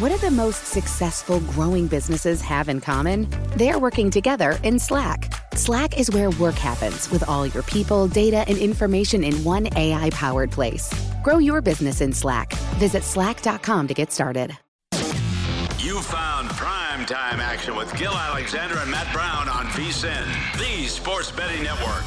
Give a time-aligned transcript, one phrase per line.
[0.00, 3.28] What do the most successful growing businesses have in common?
[3.56, 5.30] They're working together in Slack.
[5.54, 10.08] Slack is where work happens with all your people, data, and information in one AI
[10.10, 10.90] powered place.
[11.22, 12.52] Grow your business in Slack.
[12.78, 14.56] Visit slack.com to get started.
[15.78, 21.30] You found prime time action with Gil Alexander and Matt Brown on VSIN, the sports
[21.30, 22.04] betting network.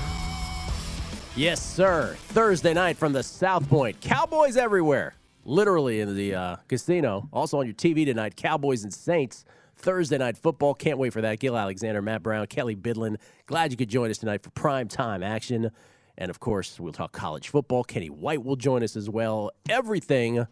[1.35, 2.15] Yes, sir.
[2.29, 4.01] Thursday night from the South Point.
[4.01, 7.29] Cowboys everywhere literally in the uh, casino.
[7.31, 9.45] Also on your TV tonight, Cowboys and Saints.
[9.75, 10.73] Thursday night football.
[10.73, 11.39] Can't wait for that.
[11.39, 13.17] Gil Alexander, Matt Brown, Kelly Bidlin.
[13.47, 15.71] Glad you could join us tonight for prime time action.
[16.17, 17.83] And of course, we'll talk college football.
[17.83, 19.51] Kenny White will join us as well.
[19.67, 20.45] Everything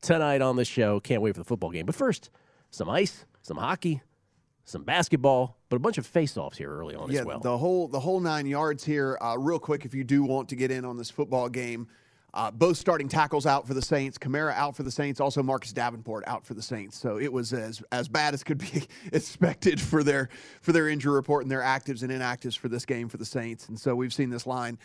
[0.00, 1.00] tonight on the show.
[1.00, 1.86] Can't wait for the football game.
[1.86, 2.30] But first,
[2.70, 4.02] some ice, some hockey,
[4.64, 7.40] some basketball, but a bunch of face-offs here early on yeah, as well.
[7.40, 9.18] the whole the whole nine yards here.
[9.20, 11.88] Uh, real quick, if you do want to get in on this football game,
[12.34, 14.18] uh, both starting tackles out for the Saints.
[14.18, 15.20] Kamara out for the Saints.
[15.20, 16.98] Also Marcus Davenport out for the Saints.
[16.98, 20.28] So it was as as bad as could be expected for their
[20.62, 23.68] for their injury report and their actives and inactives for this game for the Saints.
[23.68, 24.78] And so we've seen this line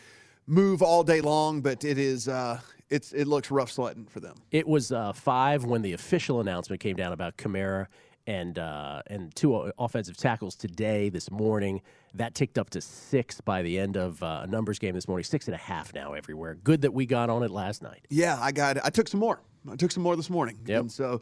[0.48, 4.36] move all day long, but it is uh, it's it looks rough sledding for them.
[4.52, 7.88] It was uh, five when the official announcement came down about Kamara
[8.28, 11.82] and uh, and two offensive tackles today this morning.
[12.14, 15.24] That ticked up to six by the end of uh, a numbers game this morning.
[15.24, 16.56] Six and a half now everywhere.
[16.56, 18.06] Good that we got on it last night.
[18.10, 18.78] Yeah, I got.
[18.84, 19.42] I took some more.
[19.70, 20.60] I took some more this morning.
[20.66, 20.82] Yep.
[20.82, 21.22] And so,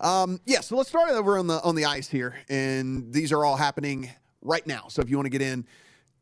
[0.00, 0.60] um, yeah.
[0.60, 4.10] So let's start over on the on the ice here, and these are all happening
[4.42, 4.86] right now.
[4.88, 5.66] So if you want to get in,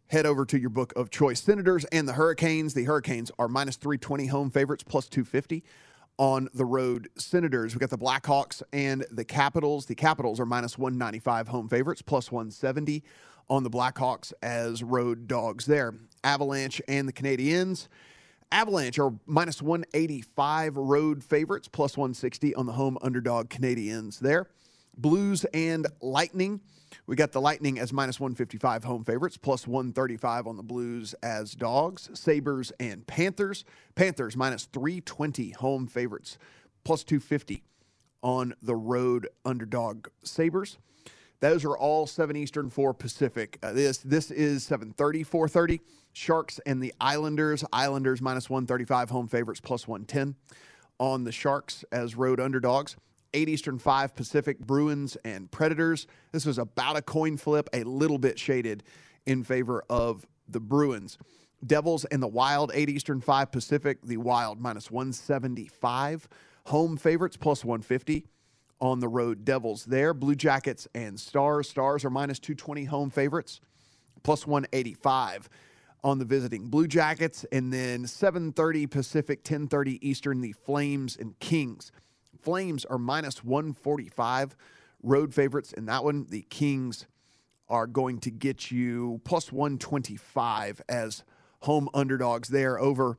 [0.06, 1.42] head over to your book of choice.
[1.42, 2.74] Senators and the Hurricanes.
[2.74, 5.64] The Hurricanes are minus three twenty home favorites, plus two fifty
[6.18, 7.74] on the road Senators.
[7.74, 9.86] We got the Blackhawks and the Capitals.
[9.86, 13.02] The Capitals are minus 195 home favorites, plus 170
[13.48, 15.94] on the Blackhawks as road dogs there.
[16.24, 17.88] Avalanche and the Canadiens.
[18.50, 24.48] Avalanche are minus 185 road favorites, plus 160 on the home underdog Canadiens there.
[24.96, 26.60] Blues and Lightning.
[27.06, 31.54] We got the Lightning as minus 155 home favorites, plus 135 on the Blues as
[31.54, 32.10] dogs.
[32.14, 33.64] Sabres and Panthers.
[33.94, 36.38] Panthers minus 320 home favorites,
[36.84, 37.62] plus 250
[38.22, 40.78] on the road underdog Sabres.
[41.40, 43.58] Those are all 7 Eastern, 4 Pacific.
[43.62, 45.80] Uh, this this is 7:30, 4:30.
[46.12, 47.64] Sharks and the Islanders.
[47.72, 50.36] Islanders minus 135 home favorites, plus 110
[51.00, 52.96] on the Sharks as road underdogs.
[53.34, 56.06] 8 Eastern, 5 Pacific, Bruins and Predators.
[56.32, 58.82] This was about a coin flip, a little bit shaded
[59.26, 61.18] in favor of the Bruins.
[61.64, 64.02] Devils and the Wild, 8 Eastern, 5 Pacific.
[64.02, 66.28] The Wild minus 175.
[66.66, 68.26] Home favorites plus 150
[68.80, 70.12] on the road Devils there.
[70.12, 71.68] Blue Jackets and Stars.
[71.68, 73.60] Stars are minus 220 home favorites,
[74.22, 75.48] plus 185
[76.04, 77.46] on the visiting Blue Jackets.
[77.52, 81.92] And then 730 Pacific, 1030 Eastern, the Flames and Kings.
[82.42, 84.56] Flames are minus 145
[85.02, 86.26] road favorites in that one.
[86.28, 87.06] The Kings
[87.68, 91.24] are going to get you plus 125 as
[91.60, 93.16] home underdogs there over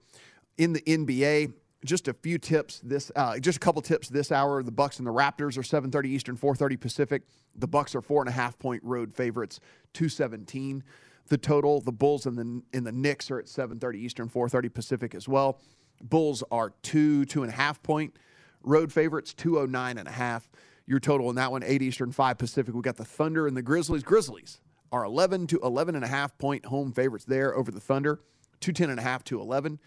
[0.58, 1.54] in the NBA.
[1.86, 4.64] Just a few tips this, uh, just a couple tips this hour.
[4.64, 7.24] The Bucks and the Raptors are 7:30 Eastern, 4:30 Pacific.
[7.56, 9.60] The Bucks are four and a half point road favorites,
[9.94, 10.84] 217
[11.28, 11.82] the total.
[11.82, 15.60] The Bulls and the and the Knicks are at 7:30 Eastern, 4:30 Pacific as well.
[16.02, 18.18] Bulls are two two and a half point
[18.64, 20.50] Road favorites, 209 and a half.
[20.86, 22.74] Your total in that one, 8 Eastern, 5 Pacific.
[22.74, 24.04] We got the Thunder and the Grizzlies.
[24.04, 24.60] Grizzlies
[24.92, 28.20] are 11 to 11 and a half point home favorites there over the Thunder,
[28.60, 29.80] 210 and a half to 11.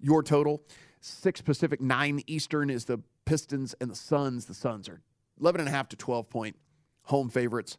[0.00, 0.62] Your total,
[1.00, 4.46] 6 Pacific, 9 Eastern is the Pistons and the Suns.
[4.46, 5.00] The Suns are
[5.40, 6.56] 11 and a half to 12 point
[7.02, 7.76] home favorites,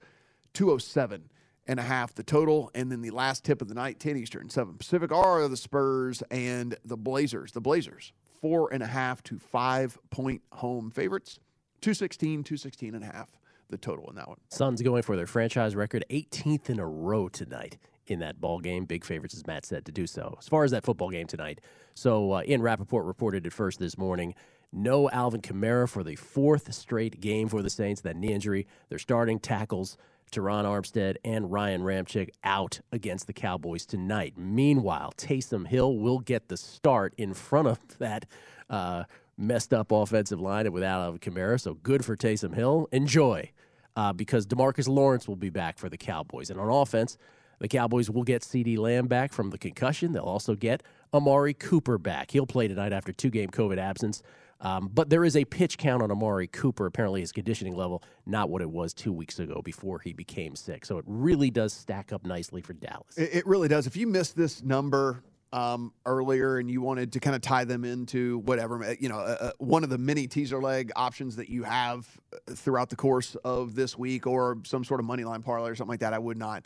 [0.53, 1.29] 207
[1.67, 2.71] and a half the total.
[2.75, 6.21] And then the last tip of the night, 10 Eastern, 7 Pacific, are the Spurs
[6.29, 7.51] and the Blazers.
[7.51, 11.39] The Blazers, four and a half to five point home favorites,
[11.81, 13.29] 216, 216 and a half
[13.69, 14.37] the total in that one.
[14.49, 17.77] Suns going for their franchise record 18th in a row tonight
[18.07, 18.85] in that ball game.
[18.85, 20.35] Big favorites, as Matt said, to do so.
[20.39, 21.61] As far as that football game tonight,
[21.93, 24.35] so uh, Ian Rapoport reported it first this morning.
[24.71, 28.01] No Alvin Kamara for the fourth straight game for the Saints.
[28.01, 28.67] That knee injury.
[28.89, 29.97] They're starting tackles.
[30.35, 34.33] Terron Armstead and Ryan Ramczyk out against the Cowboys tonight.
[34.35, 38.25] Meanwhile, Taysom Hill will get the start in front of that
[38.69, 39.05] uh,
[39.37, 41.59] messed up offensive line without Alvin Kamara.
[41.59, 42.89] So good for Taysom Hill.
[42.91, 43.49] Enjoy
[43.95, 46.49] uh, because Demarcus Lawrence will be back for the Cowboys.
[46.49, 47.17] And on offense,
[47.59, 50.11] the Cowboys will get CeeDee Lamb back from the concussion.
[50.11, 50.83] They'll also get
[51.13, 52.31] Amari Cooper back.
[52.31, 54.21] He'll play tonight after two game COVID absence.
[54.61, 56.85] Um, but there is a pitch count on Amari Cooper.
[56.85, 60.85] Apparently, his conditioning level not what it was two weeks ago before he became sick.
[60.85, 63.17] So it really does stack up nicely for Dallas.
[63.17, 63.85] It, it really does.
[63.85, 67.85] If you missed this number um, earlier and you wanted to kind of tie them
[67.85, 71.63] into whatever, you know, uh, uh, one of the many teaser leg options that you
[71.63, 75.69] have uh, throughout the course of this week, or some sort of money line parlay
[75.69, 76.65] or something like that, I would not.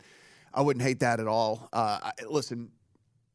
[0.52, 1.68] I wouldn't hate that at all.
[1.72, 2.72] Uh, listen,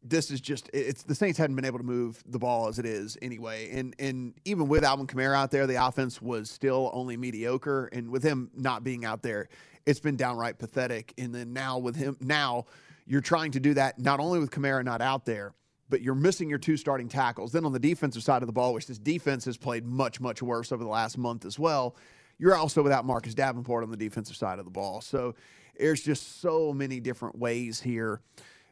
[0.08, 2.86] this is just it's the Saints hadn't been able to move the ball as it
[2.86, 7.18] is anyway, and and even with Alvin Kamara out there, the offense was still only
[7.18, 9.50] mediocre, and with him not being out there,
[9.86, 11.14] it's been downright pathetic.
[11.18, 12.66] And then now with him now,
[13.08, 15.54] you're trying to do that not only with Kamara not out there,
[15.90, 17.52] but you're missing your two starting tackles.
[17.52, 20.42] Then on the defensive side of the ball, which this defense has played much much
[20.42, 21.96] worse over the last month as well,
[22.38, 25.02] you're also without Marcus Davenport on the defensive side of the ball.
[25.02, 25.34] So
[25.80, 28.22] there's just so many different ways here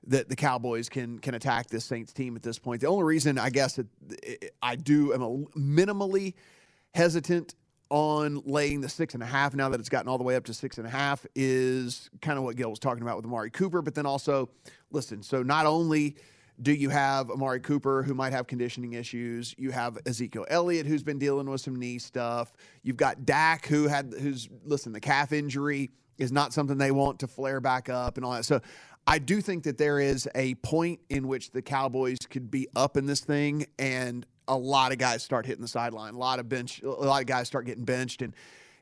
[0.07, 2.81] that the Cowboys can can attack this Saints team at this point.
[2.81, 3.87] The only reason I guess it,
[4.61, 6.33] I do am minimally
[6.93, 7.55] hesitant
[7.89, 10.43] on laying the six and a half now that it's gotten all the way up
[10.45, 13.51] to six and a half is kind of what Gil was talking about with Amari
[13.51, 13.81] Cooper.
[13.81, 14.49] But then also,
[14.91, 16.15] listen, so not only
[16.61, 21.03] do you have Amari Cooper who might have conditioning issues, you have Ezekiel Elliott who's
[21.03, 25.31] been dealing with some knee stuff, you've got Dak who had who's listen the calf
[25.31, 28.45] injury is not something they want to flare back up and all that.
[28.45, 28.61] So
[29.05, 32.97] I do think that there is a point in which the Cowboys could be up
[32.97, 36.13] in this thing and a lot of guys start hitting the sideline.
[36.13, 38.33] A lot of bench a lot of guys start getting benched and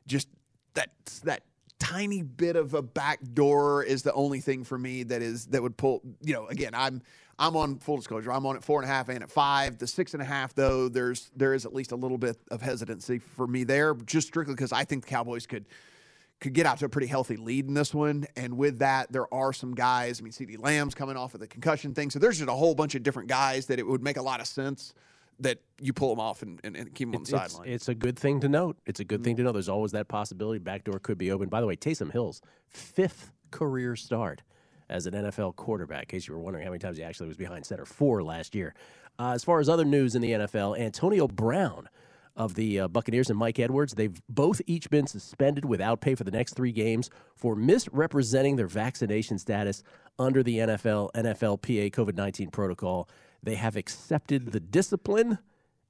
[0.06, 0.28] just
[0.74, 0.90] that
[1.24, 1.42] that
[1.78, 5.60] tiny bit of a back door is the only thing for me that is that
[5.60, 7.02] would pull you know again i'm
[7.40, 9.86] i'm on full disclosure i'm on at four and a half and at five the
[9.86, 13.18] six and a half though there's there is at least a little bit of hesitancy
[13.18, 15.66] for me there just strictly because i think the cowboys could
[16.42, 18.26] could get out to a pretty healthy lead in this one.
[18.36, 20.20] And with that, there are some guys.
[20.20, 22.10] I mean, CeeDee Lamb's coming off of the concussion thing.
[22.10, 24.40] So there's just a whole bunch of different guys that it would make a lot
[24.40, 24.92] of sense
[25.38, 27.68] that you pull them off and, and, and keep them on the sideline.
[27.68, 28.76] It's a good thing to note.
[28.84, 29.24] It's a good mm-hmm.
[29.24, 29.52] thing to know.
[29.52, 30.58] There's always that possibility.
[30.58, 31.48] Backdoor could be open.
[31.48, 34.42] By the way, Taysom Hill's fifth career start
[34.90, 37.36] as an NFL quarterback, in case you were wondering how many times he actually was
[37.36, 38.74] behind center, four last year.
[39.18, 41.88] Uh, as far as other news in the NFL, Antonio Brown–
[42.36, 43.94] of the uh, Buccaneers and Mike Edwards.
[43.94, 48.66] They've both each been suspended without pay for the next three games for misrepresenting their
[48.66, 49.82] vaccination status
[50.18, 53.08] under the NFL NFLPA COVID 19 protocol.
[53.42, 55.38] They have accepted the discipline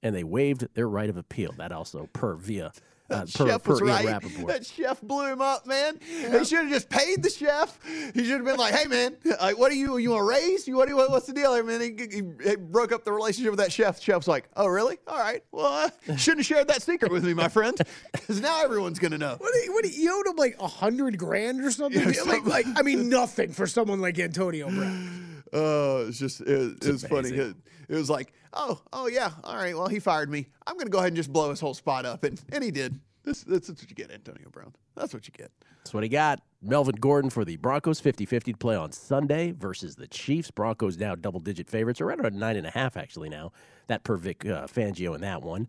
[0.02, 1.52] and they waived their right of appeal.
[1.58, 2.72] That also per via
[3.10, 4.20] uh, per, chef was right.
[4.46, 5.98] That chef blew him up, man.
[6.10, 6.38] Yeah.
[6.38, 7.78] He should have just paid the chef.
[8.14, 10.66] He should have been like, "Hey, man, like, what are you you want to raise?
[10.66, 10.88] You what?
[10.88, 13.72] You, what's the deal?" I mean, he, he, he, broke up the relationship with that
[13.72, 13.96] chef.
[13.96, 14.98] The chef's like, "Oh, really?
[15.06, 15.42] All right.
[15.52, 17.76] Well, I shouldn't have shared that secret with me, my friend,
[18.12, 19.52] because now everyone's gonna know." What?
[19.52, 19.84] Do you, what?
[19.84, 22.00] Do you, owed him like a hundred grand or something?
[22.12, 25.28] Yeah, like, like, I mean, nothing for someone like Antonio Brown.
[25.52, 27.30] Oh, it's just it, it was funny.
[27.30, 27.56] It,
[27.88, 29.76] it, was like, oh, oh yeah, all right.
[29.76, 30.46] Well, he fired me.
[30.66, 32.70] I'm going to go ahead and just blow his whole spot up, and and he
[32.70, 32.98] did.
[33.24, 34.74] This, that's, what you get, Antonio Brown.
[34.96, 35.52] That's what you get.
[35.78, 36.40] That's what he got.
[36.60, 40.50] Melvin Gordon for the Broncos, 50-50 to play on Sunday versus the Chiefs.
[40.50, 43.52] Broncos now double-digit favorites, or right around nine and a half actually now.
[43.86, 45.68] That per Vic uh, Fangio in that one.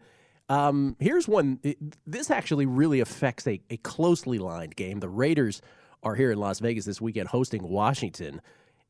[0.50, 1.60] Um, here's one.
[2.06, 5.00] This actually really affects a, a closely lined game.
[5.00, 5.62] The Raiders
[6.02, 8.42] are here in Las Vegas this weekend hosting Washington.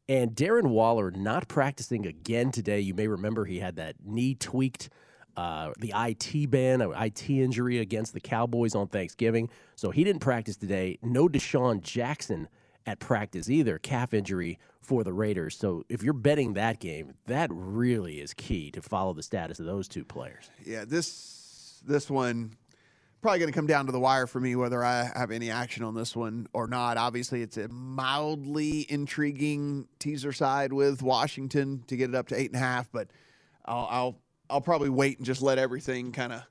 [0.10, 2.80] And Darren Waller not practicing again today.
[2.80, 4.90] You may remember he had that knee tweaked,
[5.38, 9.50] uh, the IT ban, IT injury against the Cowboys on Thanksgiving.
[9.76, 11.00] So he didn't practice today.
[11.02, 12.50] No DeSean Jackson
[12.86, 15.58] at practice either, calf injury for the Raiders.
[15.58, 19.66] So if you're betting that game, that really is key to follow the status of
[19.66, 20.50] those two players.
[20.66, 22.52] Yeah, this this one
[23.24, 25.84] probably going to come down to the wire for me whether I have any action
[25.84, 26.98] on this one or not.
[26.98, 32.52] Obviously, it's a mildly intriguing teaser side with Washington to get it up to eight
[32.52, 33.08] and a half, but
[33.66, 36.44] I'll I'll, I'll probably wait and just let everything kind of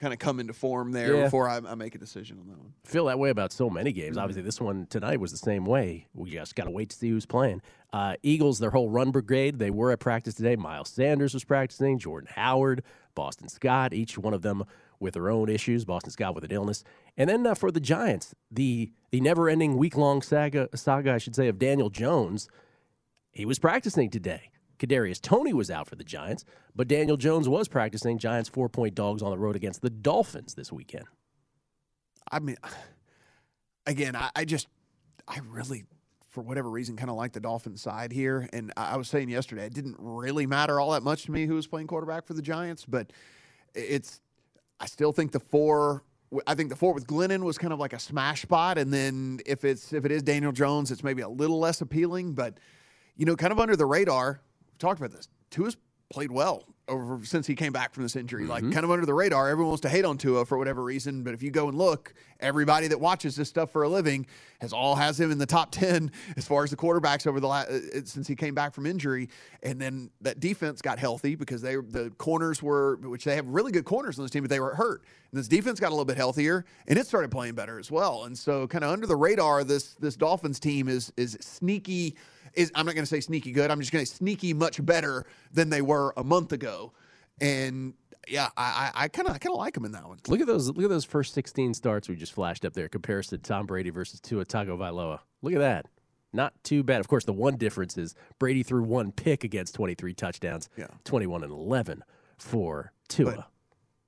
[0.00, 1.24] kind of come into form there Yeah.
[1.24, 2.72] before I, I make a decision on that one.
[2.84, 4.16] feel that way about so many games.
[4.16, 6.06] Obviously, this one tonight was the same way.
[6.14, 7.62] We just got to wait to see who's playing.
[7.92, 10.54] Uh, Eagles, their whole run brigade, they were at practice today.
[10.54, 12.84] Miles Sanders was practicing, Jordan Howard,
[13.16, 14.62] Boston Scott, each one of them
[15.00, 15.84] with their own issues.
[15.84, 16.84] Boston Scott with an illness,
[17.16, 21.48] and then uh, for the Giants, the the never-ending week-long saga, saga, I should say,
[21.48, 22.48] of Daniel Jones.
[23.30, 24.50] He was practicing today.
[24.78, 28.18] Kadarius Toney was out for the Giants, but Daniel Jones was practicing.
[28.18, 31.06] Giants four-point dogs on the road against the Dolphins this weekend.
[32.30, 32.56] I mean,
[33.86, 34.68] again, I, I just,
[35.26, 35.84] I really,
[36.28, 38.48] for whatever reason, kind of like the Dolphins side here.
[38.52, 41.54] And I was saying yesterday, it didn't really matter all that much to me who
[41.54, 43.12] was playing quarterback for the Giants, but
[43.74, 44.20] it's,
[44.80, 46.04] I still think the four.
[46.46, 49.40] I think the four with Glennon was kind of like a smash spot, and then
[49.46, 52.34] if it's if it is Daniel Jones, it's maybe a little less appealing.
[52.34, 52.58] But
[53.16, 54.40] you know, kind of under the radar.
[54.66, 55.28] We've talked about this.
[55.50, 55.76] Tua's
[56.10, 58.46] played well over since he came back from this injury.
[58.46, 58.72] Like mm-hmm.
[58.72, 59.48] kind of under the radar.
[59.48, 62.14] Everyone wants to hate on Tua for whatever reason, but if you go and look,
[62.40, 64.26] everybody that watches this stuff for a living
[64.60, 67.46] has all has him in the top ten as far as the quarterbacks over the
[67.46, 69.28] last uh, uh, since he came back from injury.
[69.62, 73.72] And then that defense got healthy because they the corners were which they have really
[73.72, 75.04] good corners on this team, but they were hurt.
[75.30, 78.24] And this defense got a little bit healthier and it started playing better as well.
[78.24, 82.16] And so kind of under the radar, this this Dolphins team is is sneaky
[82.54, 83.70] is I'm not going to say sneaky good.
[83.70, 86.92] I'm just going to say sneaky much better than they were a month ago.
[87.40, 87.94] And
[88.26, 90.18] yeah, I I kind of I kind of like them in that one.
[90.28, 90.68] Look at those!
[90.68, 92.88] Look at those first 16 starts we just flashed up there.
[92.88, 95.20] Comparison to Tom Brady versus Tua Tagovailoa.
[95.42, 95.86] Look at that.
[96.32, 97.00] Not too bad.
[97.00, 100.68] Of course, the one difference is Brady threw one pick against 23 touchdowns.
[100.76, 100.88] Yeah.
[101.04, 102.04] 21 and 11
[102.36, 103.36] for Tua.
[103.36, 103.50] But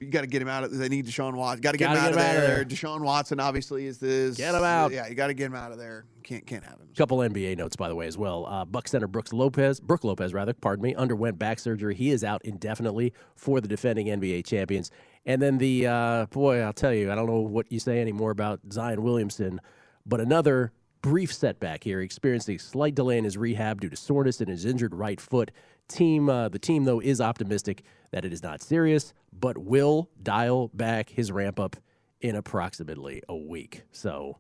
[0.01, 0.75] You got to get him out of.
[0.75, 1.61] They need Deshaun Watson.
[1.61, 2.65] Got to get him out of there.
[2.65, 4.39] Deshaun Watson obviously is this.
[4.39, 4.93] Get him out.
[4.93, 6.07] Yeah, you got to get him out of there.
[6.23, 6.89] Can't can't have him.
[6.97, 8.47] couple NBA notes, by the way, as well.
[8.47, 11.95] Uh, Buck center Brooks Lopez, Brooke Lopez, rather, pardon me, underwent back surgery.
[11.95, 14.91] He is out indefinitely for the defending NBA champions.
[15.27, 18.31] And then the uh, boy, I'll tell you, I don't know what you say anymore
[18.31, 19.61] about Zion Williamson,
[20.07, 22.01] but another brief setback here.
[22.01, 25.21] He experienced a slight delay in his rehab due to soreness in his injured right
[25.21, 25.51] foot.
[25.89, 30.69] Team, uh, the team though is optimistic that it is not serious, but will dial
[30.75, 31.77] back his ramp up
[32.21, 33.83] in approximately a week.
[33.93, 34.39] So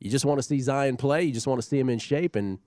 [0.00, 1.22] you just want to see Zion play.
[1.22, 2.58] You just want to see him in shape, and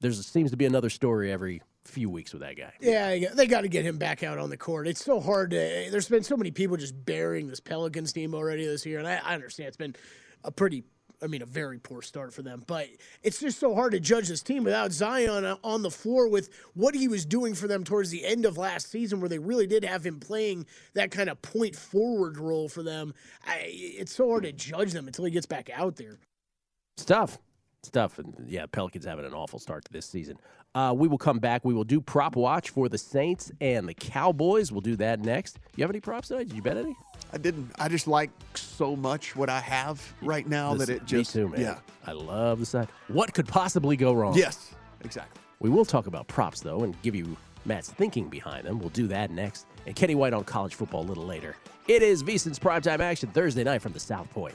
[0.00, 2.72] there's seems to be another story every few weeks with that guy.
[2.80, 4.86] Yeah, they got to get him back out on the court.
[4.86, 5.88] It's so hard to.
[5.90, 9.20] There's been so many people just burying this Pelicans team already this year, and I,
[9.24, 9.96] I understand it's been
[10.44, 10.84] a pretty.
[11.22, 12.88] I mean, a very poor start for them, but
[13.22, 16.94] it's just so hard to judge this team without Zion on the floor with what
[16.94, 19.84] he was doing for them towards the end of last season, where they really did
[19.84, 23.14] have him playing that kind of point forward role for them.
[23.46, 26.18] I, it's so hard to judge them until he gets back out there.
[27.82, 28.18] It's tough.
[28.18, 30.36] And yeah, Pelicans having an awful start to this season.
[30.74, 31.64] Uh, we will come back.
[31.64, 34.70] We will do prop watch for the Saints and the Cowboys.
[34.70, 35.58] We'll do that next.
[35.76, 36.48] You have any props tonight?
[36.48, 36.96] Did you bet any?
[37.32, 37.70] I didn't.
[37.78, 41.34] I just like so much what I have right now This- that it just.
[41.34, 41.60] me too, man.
[41.60, 41.78] Yeah.
[42.06, 42.88] I love the side.
[43.08, 44.34] What could possibly go wrong?
[44.36, 44.74] Yes.
[45.04, 45.40] Exactly.
[45.60, 48.78] We will talk about props, though, and give you Matt's thinking behind them.
[48.80, 49.66] We'll do that next.
[49.86, 51.56] And Kenny White on college football a little later.
[51.88, 54.54] It is VSiN's primetime action Thursday night from the South Point.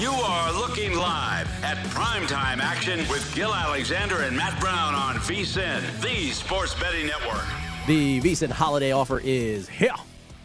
[0.00, 6.00] You are looking live at primetime action with Gil Alexander and Matt Brown on VSIN,
[6.00, 7.44] the Sports Betting Network.
[7.86, 9.92] The VSiN holiday offer is here.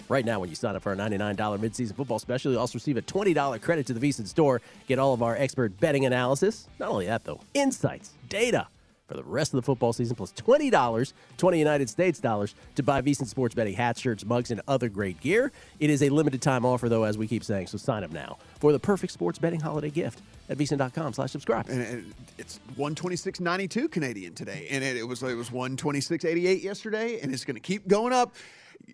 [0.09, 2.97] Right now, when you sign up for our $99 midseason football special, you also receive
[2.97, 4.62] a $20 credit to the VSiN store.
[4.88, 6.67] Get all of our expert betting analysis.
[6.77, 8.67] Not only that, though, insights, data
[9.07, 13.01] for the rest of the football season, plus $20, 20 United States dollars to buy
[13.01, 15.51] VSiN sports betting hats, shirts, mugs, and other great gear.
[15.79, 18.38] It is a limited time offer, though, as we keep saying, so sign up now
[18.59, 21.69] for the perfect sports betting holiday gift at VSiN.com slash subscribe.
[21.69, 22.03] And it,
[22.38, 27.55] it's 126.92 Canadian today, and it, it was it was 126.88 yesterday, and it's going
[27.55, 28.35] to keep going up.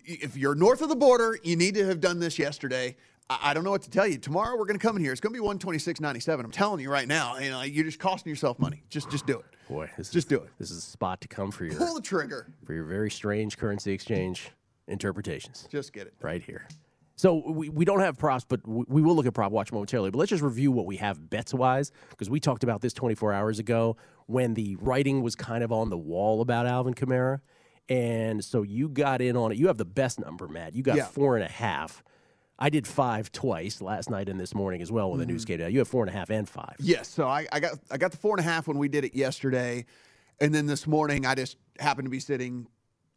[0.04, 2.96] If you're north of the border, you need to have done this yesterday.
[3.30, 4.18] I, don't know what to tell you.
[4.18, 5.12] Tomorrow we're going to come in here.
[5.12, 6.44] It's going to be 126.97.
[6.44, 7.38] I'm telling you right now.
[7.38, 8.82] You know, you're just costing yourself money.
[8.90, 9.44] Just just do it.
[9.68, 10.50] Boy, this Just is, do it.
[10.58, 12.52] This is a spot to come for your Pull the trigger.
[12.64, 14.50] for your very strange currency exchange
[14.88, 15.66] interpretations.
[15.70, 16.14] Just get it.
[16.20, 16.66] right here.
[17.16, 20.10] So we, we don't have props, but we, we will look at prop watch momentarily.
[20.10, 23.32] But let's just review what we have bets wise because we talked about this 24
[23.32, 27.40] hours ago when the writing was kind of on the wall about Alvin Kamara.
[27.88, 29.58] And so you got in on it.
[29.58, 30.74] You have the best number, Matt.
[30.74, 31.06] You got Yeah.
[31.06, 32.02] four and a half.
[32.62, 35.60] I did five twice last night and this morning as well when the news came
[35.60, 35.72] out.
[35.72, 36.76] You have four and a half and five.
[36.78, 37.08] Yes.
[37.08, 39.16] So I, I got I got the four and a half when we did it
[39.16, 39.84] yesterday,
[40.40, 42.68] and then this morning I just happened to be sitting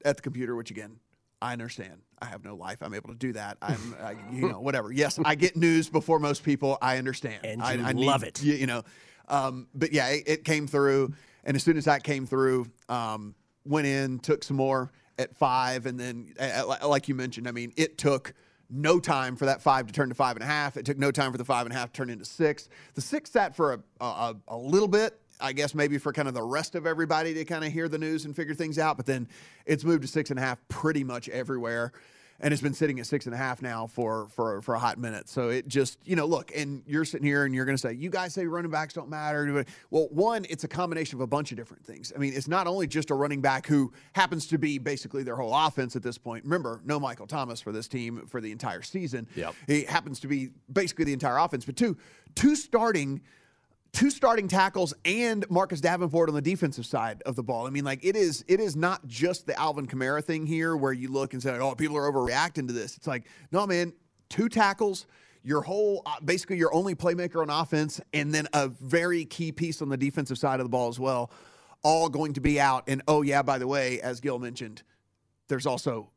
[0.03, 0.97] at the computer, which again
[1.43, 2.01] I understand.
[2.19, 2.79] I have no life.
[2.81, 3.59] I'm able to do that.
[3.61, 4.91] I'm I, you know whatever.
[4.91, 6.79] Yes, I get news before most people.
[6.81, 7.45] I understand.
[7.45, 8.41] And I, I need- love it.
[8.41, 8.81] You, you know,
[9.27, 13.35] um, but yeah, it, it came through, and as soon as that came through, um,
[13.63, 17.73] went in, took some more at five, and then uh, like you mentioned, I mean,
[17.77, 18.33] it took
[18.69, 20.77] no time for that five to turn to five and a half.
[20.77, 22.69] It took no time for the five and a half to turn into six.
[22.93, 26.33] The six sat for a, a, a little bit, I guess maybe for kind of
[26.33, 28.97] the rest of everybody to kind of hear the news and figure things out.
[28.97, 29.27] But then
[29.65, 31.91] it's moved to six and a half pretty much everywhere.
[32.41, 34.97] And it's been sitting at six and a half now for for for a hot
[34.97, 35.29] minute.
[35.29, 37.93] So it just, you know, look, and you're sitting here and you're going to say,
[37.93, 39.65] you guys say running backs don't matter.
[39.89, 42.11] Well, one, it's a combination of a bunch of different things.
[42.13, 45.37] I mean, it's not only just a running back who happens to be basically their
[45.37, 46.43] whole offense at this point.
[46.43, 49.27] Remember, no Michael Thomas for this team for the entire season.
[49.35, 49.55] Yep.
[49.67, 51.65] He happens to be basically the entire offense.
[51.65, 51.97] But two,
[52.35, 53.21] two starting
[53.95, 57.65] two starting tackles and Marcus Davenport on the defensive side of the ball.
[57.65, 60.91] I mean, like it is it is not just the Alvin Kamara thing here where
[60.93, 63.93] you look and say, "Oh, people are overreacting to this." It's like, "No, man,
[64.29, 65.07] two tackles,
[65.43, 69.81] your whole uh, basically your only playmaker on offense and then a very key piece
[69.81, 71.31] on the defensive side of the ball as well,
[71.81, 74.83] all going to be out." And oh yeah, by the way, as Gil mentioned,
[75.47, 76.11] there's also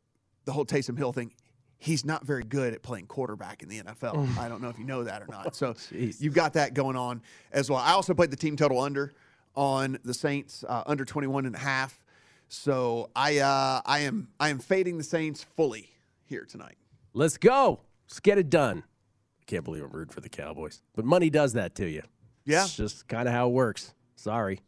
[0.47, 1.33] the whole Taysom Hill thing.
[1.79, 4.37] He's not very good at playing quarterback in the NFL.
[4.37, 5.55] I don't know if you know that or not.
[5.55, 7.79] So you've got that going on as well.
[7.79, 9.12] I also played the team total under
[9.55, 12.01] on the Saints, uh, under 21 and a half.
[12.49, 15.91] So I uh, I am I am fading the Saints fully
[16.25, 16.77] here tonight.
[17.12, 17.81] Let's go.
[18.09, 18.85] Let's get it done.
[19.47, 22.03] Can't believe I'm rooting for the Cowboys, but money does that to you.
[22.45, 22.64] Yeah.
[22.64, 23.95] It's just kind of how it works.
[24.17, 24.61] Sorry.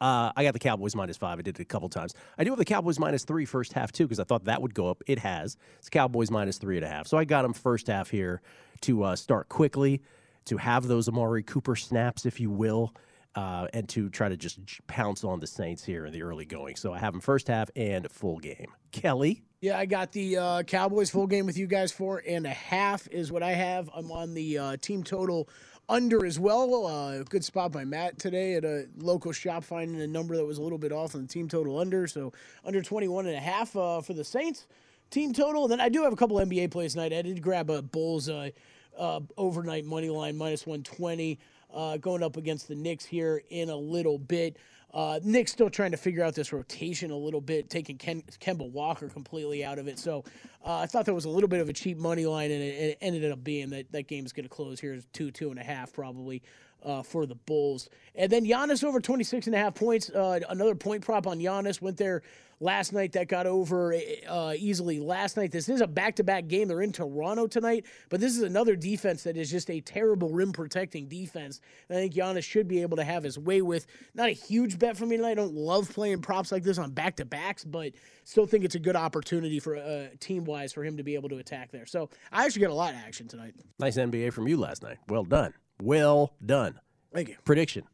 [0.00, 1.38] Uh, I got the Cowboys minus five.
[1.38, 2.14] I did it a couple times.
[2.38, 4.74] I do have the Cowboys minus three first half too because I thought that would
[4.74, 5.02] go up.
[5.06, 5.56] It has.
[5.78, 7.06] It's Cowboys minus three and a half.
[7.06, 8.40] So I got them first half here
[8.82, 10.00] to uh, start quickly,
[10.46, 12.94] to have those Amari Cooper snaps, if you will,
[13.34, 16.76] uh, and to try to just pounce on the Saints here in the early going.
[16.76, 18.68] So I have them first half and full game.
[18.92, 21.92] Kelly, Yeah, I got the uh, Cowboys full game with you guys.
[21.92, 23.90] Four and a half is what I have.
[23.94, 25.48] I'm on the uh, team total
[25.90, 26.86] under as well.
[26.86, 30.56] Uh, good spot by Matt today at a local shop finding a number that was
[30.56, 32.06] a little bit off on the team total under.
[32.06, 32.32] So
[32.64, 34.66] under 21 and a half uh, for the Saints
[35.10, 35.64] team total.
[35.64, 37.12] And then I do have a couple NBA plays tonight.
[37.12, 38.50] I did grab a Bulls uh,
[38.96, 41.38] uh, overnight money line minus 120
[41.74, 44.58] uh, going up against the Knicks here in a little bit.
[44.92, 48.70] Uh, Knicks still trying to figure out this rotation a little bit, taking Ken, Kemba
[48.70, 49.98] Walker completely out of it.
[49.98, 50.24] So
[50.64, 52.74] uh, I thought that was a little bit of a cheap money line, and it,
[52.74, 55.60] it ended up being that that game is going to close here two, two and
[55.60, 56.42] a half probably
[56.84, 57.88] uh, for the Bulls.
[58.14, 60.10] And then Giannis over 26 and a half points.
[60.10, 62.22] Uh, another point prop on Giannis went there
[62.60, 63.12] last night.
[63.12, 63.94] That got over
[64.28, 65.50] uh, easily last night.
[65.50, 66.68] This is a back to back game.
[66.68, 70.52] They're in Toronto tonight, but this is another defense that is just a terrible rim
[70.52, 71.60] protecting defense.
[71.88, 73.86] And I think Giannis should be able to have his way with.
[74.14, 75.30] Not a huge bet for me tonight.
[75.30, 77.92] I don't love playing props like this on back to backs, but
[78.24, 81.28] still think it's a good opportunity for uh, team wise for him to be able
[81.30, 81.86] to attack there.
[81.86, 83.54] So I actually got a lot of action tonight.
[83.78, 84.98] Nice NBA from you last night.
[85.08, 85.54] Well done.
[85.82, 86.78] Well done.
[87.12, 87.36] Thank you.
[87.44, 87.84] Prediction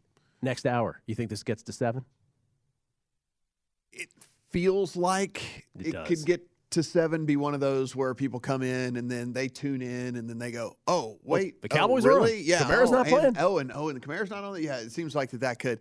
[0.42, 1.00] next hour.
[1.06, 2.04] You think this gets to seven?
[3.92, 4.08] It
[4.50, 8.62] feels like It it, could get to seven, be one of those where people come
[8.62, 12.04] in and then they tune in and then they go, "Oh, wait, the oh, Cowboys
[12.04, 12.16] are on.
[12.18, 12.40] really?
[12.40, 13.36] Yeah, Kamara's oh, not and- playing.
[13.38, 14.62] Oh, and oh, and the Kamara's not on.
[14.62, 15.80] Yeah, it seems like that that could."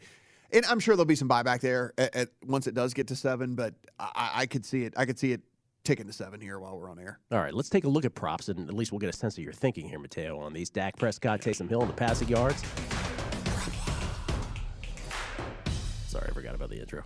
[0.51, 3.15] And I'm sure there'll be some buyback there at, at, once it does get to
[3.15, 4.93] seven, but I, I could see it.
[4.95, 5.41] I could see it
[5.83, 7.19] ticking to seven here while we're on air.
[7.31, 9.37] All right, let's take a look at props, and at least we'll get a sense
[9.37, 10.69] of your thinking here, Mateo, on these.
[10.69, 12.63] Dak Prescott, Taysom Hill in the passing yards.
[16.07, 17.03] Sorry, I forgot about the intro.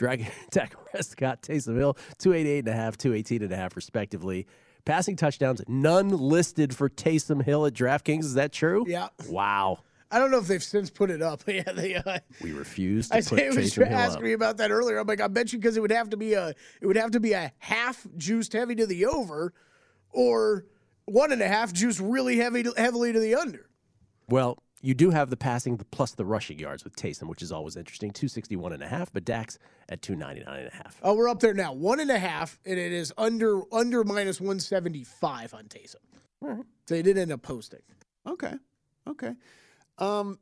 [0.00, 4.46] Drag Dak Prescott, Taysom Hill, 288 and a half, 218 and a half, respectively.
[4.86, 8.20] Passing touchdowns, none listed for Taysom Hill at DraftKings.
[8.20, 8.86] Is that true?
[8.88, 9.08] Yeah.
[9.28, 9.80] Wow.
[10.10, 11.42] I don't know if they've since put it up.
[11.46, 11.96] yeah, they.
[11.96, 14.96] Uh, We refuse to I put say was Taysom Hill asking me about that earlier.
[14.96, 17.10] I'm like, I bet you because it would have to be a it would have
[17.10, 19.52] to be a half juiced heavy to the over,
[20.12, 20.64] or
[21.04, 23.68] one and a half juiced really heavy to, heavily to the under.
[24.30, 27.76] Well, you do have the passing plus the rushing yards with Taysom, which is always
[27.76, 28.10] interesting.
[28.10, 30.98] 261 and a half, but Dak's at 299 and a half.
[31.02, 34.40] Oh, we're up there now, one and a half, and it is under under minus
[34.40, 35.96] one seventy five on Taysom.
[36.42, 37.80] So they did end up posting.
[38.26, 38.54] Okay.
[39.06, 39.34] Okay.
[39.98, 40.38] Um,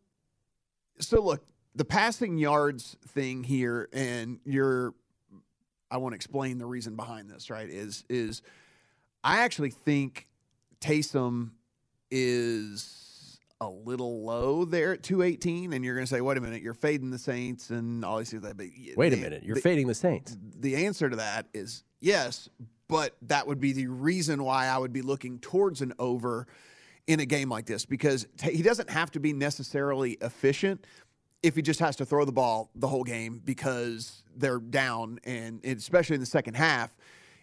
[1.00, 4.94] so look, the passing yards thing here, and you're,
[5.90, 7.68] I want to explain the reason behind this, right?
[7.68, 8.42] Is is
[9.24, 10.28] I actually think
[10.80, 11.50] Taysom
[12.10, 13.07] is
[13.60, 16.74] a little low there at 218, and you're going to say, wait a minute, you're
[16.74, 18.56] fading the Saints and all these that.
[18.56, 18.66] But
[18.96, 20.36] Wait a the- minute, you're the- fading the Saints.
[20.60, 22.48] the answer to that is yes,
[22.86, 26.46] but that would be the reason why I would be looking towards an over
[27.08, 30.86] in a game like this because t- he doesn't have to be necessarily efficient
[31.42, 35.64] if he just has to throw the ball the whole game because they're down and
[35.64, 36.94] especially in the second half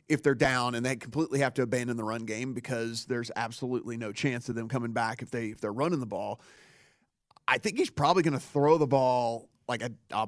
[0.08, 3.98] if they're down and they completely have to abandon the run game because there's absolutely
[3.98, 6.40] no chance of them coming back if they if they're running the ball
[7.48, 10.28] I think he's probably going to throw the ball like a, a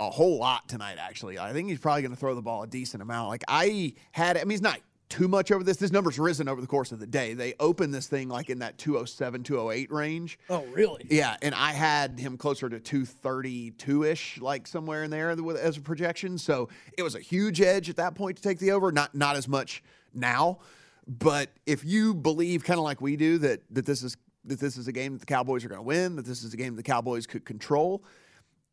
[0.00, 0.96] a whole lot tonight.
[1.00, 3.30] Actually, I think he's probably going to throw the ball a decent amount.
[3.30, 5.76] Like I had, I mean, he's not too much over this.
[5.76, 7.34] This number's risen over the course of the day.
[7.34, 10.38] They opened this thing like in that 207, 208 range.
[10.50, 11.06] Oh, really?
[11.08, 15.80] Yeah, and I had him closer to 232 ish, like somewhere in there as a
[15.80, 16.38] projection.
[16.38, 18.92] So it was a huge edge at that point to take the over.
[18.92, 19.82] Not not as much
[20.14, 20.58] now,
[21.06, 24.76] but if you believe, kind of like we do, that that this is that this
[24.76, 26.76] is a game that the Cowboys are going to win, that this is a game
[26.76, 28.02] the Cowboys could control.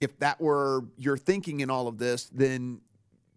[0.02, 2.82] If that were your thinking in all of this, then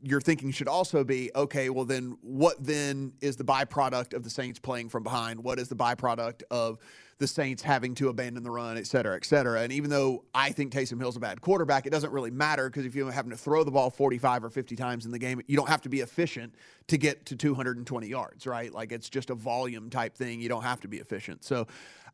[0.02, 4.30] your thinking should also be okay, well, then what then is the byproduct of the
[4.30, 5.42] Saints playing from behind?
[5.42, 6.78] What is the byproduct of
[7.18, 9.62] the Saints having to abandon the run, et cetera, et cetera?
[9.62, 12.86] And even though I think Taysom Hill's a bad quarterback, it doesn't really matter because
[12.86, 15.56] if you're having to throw the ball 45 or 50 times in the game, you
[15.56, 16.54] don't have to be efficient
[16.86, 18.72] to get to 220 yards, right?
[18.72, 20.40] Like it's just a volume type thing.
[20.40, 21.44] You don't have to be efficient.
[21.44, 21.66] So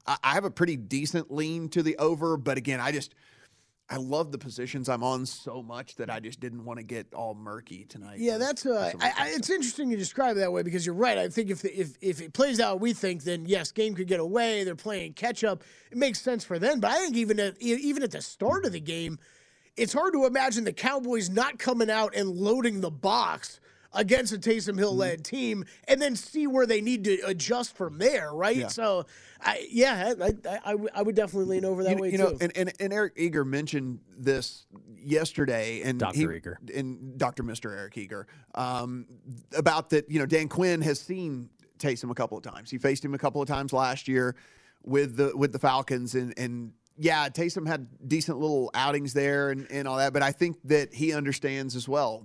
[0.06, 3.14] I I have a pretty decent lean to the over, but again, I just.
[3.90, 7.12] I love the positions I'm on so much that I just didn't want to get
[7.12, 8.18] all murky tonight.
[8.18, 11.18] Yeah, that's uh, I, I, it's interesting you describe it that way because you're right.
[11.18, 14.08] I think if the, if if it plays out, we think then yes, game could
[14.08, 14.64] get away.
[14.64, 15.62] They're playing catch up.
[15.90, 16.80] It makes sense for them.
[16.80, 19.18] But I think even at even at the start of the game,
[19.76, 23.60] it's hard to imagine the Cowboys not coming out and loading the box
[23.94, 27.98] against a Taysom Hill led team, and then see where they need to adjust from
[27.98, 28.32] there.
[28.32, 28.56] Right.
[28.56, 28.68] Yeah.
[28.68, 29.06] So,
[29.40, 32.18] I, yeah, I, I, I, would- I would definitely lean over that you, way you
[32.18, 32.24] too.
[32.24, 34.66] know, and, and, and Eric Eager mentioned this
[34.98, 36.16] yesterday, and Dr.
[36.16, 36.58] he- Eager.
[36.74, 37.42] and Dr.
[37.42, 39.06] Mister Eric Eager um,
[39.56, 40.10] about that.
[40.10, 42.70] You know, Dan Quinn has seen Taysom a couple of times.
[42.70, 44.34] He faced him a couple of times last year
[44.82, 49.66] with the with the Falcons, and and yeah, Taysom had decent little outings there and,
[49.70, 50.12] and all that.
[50.12, 52.24] But I think that he understands as well.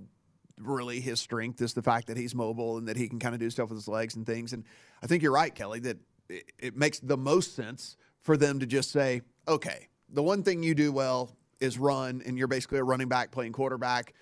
[0.59, 3.39] Really his strength is the fact that he's mobile and that he can kind of
[3.39, 4.53] do stuff with his legs and things.
[4.53, 4.63] And
[5.01, 5.97] I think you're right, Kelly, that
[6.29, 10.61] it, it makes the most sense for them to just say, okay, the one thing
[10.63, 14.13] you do well is run, and you're basically a running back playing quarterback.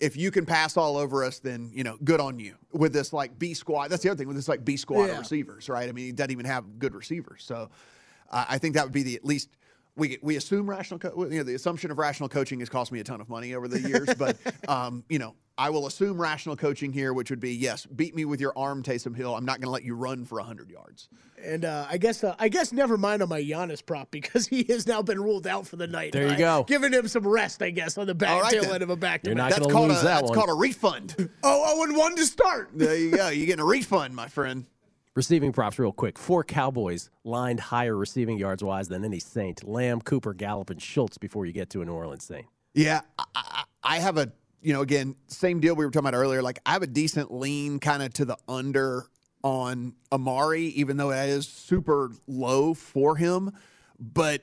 [0.00, 2.54] If you can pass all over us, then you know, good on you.
[2.72, 5.12] With this like B squad, that's the other thing with this like B squad Yeah.
[5.12, 5.88] of receivers, right?
[5.88, 7.68] I mean, he doesn't even have good receivers, so
[8.30, 9.48] uh, I think that would be the at least
[9.98, 10.98] we we assume rational.
[11.00, 13.54] Co- you know, the assumption of rational coaching has cost me a ton of money
[13.54, 14.36] over the years, but
[14.68, 18.24] um, you know, I will assume rational coaching here, which would be yes, beat me
[18.24, 19.34] with your arm, Taysom Hill.
[19.36, 21.08] I'm not going to let you run for hundred yards.
[21.44, 24.64] And uh, I guess uh, I guess never mind on my Giannis prop because he
[24.70, 26.12] has now been ruled out for the night.
[26.12, 26.64] There you I- go.
[26.66, 28.74] Giving him some rest, I guess, on the back All right, tail then.
[28.74, 29.50] end of a back to You're back.
[29.50, 30.34] not That's gonna called lose a that that's one.
[30.38, 31.14] called a refund.
[31.18, 31.26] Oh,
[31.66, 32.70] oh, and one to start.
[32.74, 33.28] there you go.
[33.28, 34.66] You're getting a refund, my friend.
[35.14, 36.18] Receiving props, real quick.
[36.18, 39.66] Four Cowboys lined higher receiving yards wise than any Saint.
[39.66, 42.46] Lamb, Cooper, Gallup, and Schultz before you get to a New Orleans Saint.
[42.74, 43.00] Yeah,
[43.34, 44.30] I, I, have a
[44.62, 46.42] you know again same deal we were talking about earlier.
[46.42, 49.06] Like I have a decent lean kind of to the under
[49.42, 53.52] on Amari, even though that is super low for him,
[53.98, 54.42] but.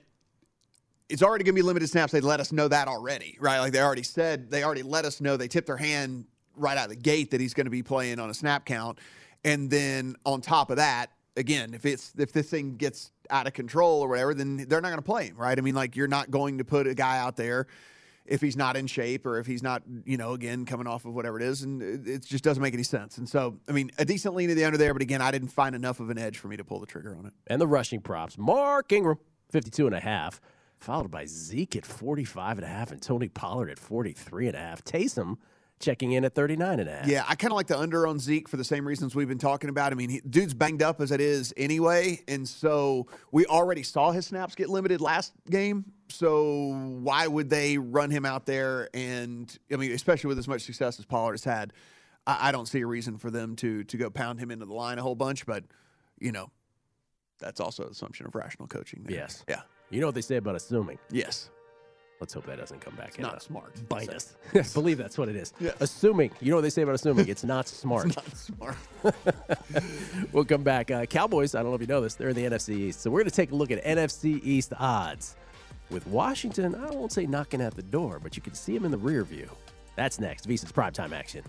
[1.07, 2.11] It's already going to be limited snaps.
[2.11, 3.59] They let us know that already, right?
[3.59, 5.37] Like they already said, they already let us know.
[5.37, 6.25] They tipped their hand
[6.55, 8.99] right out of the gate that he's going to be playing on a snap count.
[9.45, 13.53] And then on top of that, again, if it's if this thing gets out of
[13.53, 15.57] control or whatever, then they're not going to play him, right?
[15.57, 17.67] I mean, like you're not going to put a guy out there
[18.25, 21.13] if he's not in shape or if he's not, you know, again coming off of
[21.13, 23.19] whatever it is, and it, it just doesn't make any sense.
[23.19, 25.49] And so, I mean, a decent lean to the under there, but again, I didn't
[25.49, 27.33] find enough of an edge for me to pull the trigger on it.
[27.45, 28.35] And the rushing props.
[28.37, 29.19] Mark Ingram,
[29.51, 30.41] 52 and a half,
[30.79, 34.59] followed by Zeke at 45 and a half and Tony Pollard at 43 and a
[34.59, 34.83] half.
[34.83, 35.37] Taysom
[35.85, 37.07] checking in at 39 and a half.
[37.07, 39.37] Yeah, I kind of like the under on Zeke for the same reasons we've been
[39.37, 39.91] talking about.
[39.91, 44.11] I mean, he, dude's banged up as it is anyway, and so we already saw
[44.11, 45.85] his snaps get limited last game.
[46.09, 48.89] So why would they run him out there?
[48.95, 51.71] And I mean, especially with as much success as Pollard has had,
[52.25, 54.73] I, I don't see a reason for them to to go pound him into the
[54.73, 55.45] line a whole bunch.
[55.45, 55.65] But
[56.19, 56.49] you know,
[57.39, 59.03] that's also an assumption of rational coaching.
[59.03, 59.17] There.
[59.17, 59.45] Yes.
[59.47, 59.61] Yeah.
[59.91, 60.97] You know what they say about assuming.
[61.11, 61.51] Yes.
[62.25, 63.09] Let's hope that doesn't come back.
[63.09, 63.87] It's not smart.
[63.87, 64.35] Bite us.
[64.55, 65.53] I believe that's what it is.
[65.59, 65.75] Yes.
[65.79, 66.31] Assuming.
[66.41, 67.27] You know what they say about assuming?
[67.27, 68.07] It's not smart.
[68.07, 68.77] It's not smart.
[70.33, 70.89] we'll come back.
[70.89, 73.01] Uh, Cowboys, I don't know if you know this, they're in the NFC East.
[73.01, 75.35] So we're going to take a look at NFC East odds.
[75.91, 78.91] With Washington, I won't say knocking at the door, but you can see them in
[78.91, 79.47] the rear view.
[79.95, 80.49] That's next.
[80.49, 81.43] VSiN's primetime action.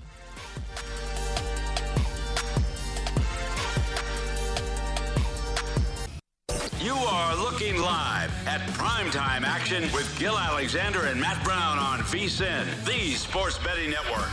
[6.86, 12.64] You are looking live at primetime action with Gil Alexander and Matt Brown on VSIN,
[12.84, 14.28] the sports betting network.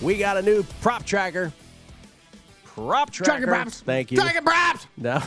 [0.00, 1.52] We got a new prop tracker.
[2.64, 3.30] Prop tracker.
[3.30, 3.80] Tracker props.
[3.82, 4.18] Thank you.
[4.18, 4.88] Tracker props.
[4.96, 5.22] Now,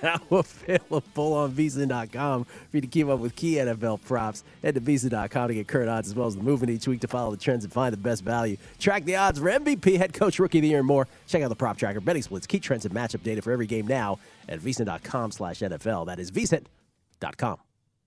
[0.02, 4.44] now available on VSiN.com for you to keep up with key NFL props.
[4.62, 7.08] Head to VSiN.com to get current odds as well as the movement each week to
[7.08, 8.56] follow the trends and find the best value.
[8.78, 11.06] Track the odds for MVP, head coach, rookie of the year, and more.
[11.26, 13.86] Check out the prop tracker, betting splits, key trends, and matchup data for every game
[13.86, 16.06] now at VSiN.com slash NFL.
[16.06, 17.58] That is VSiN.com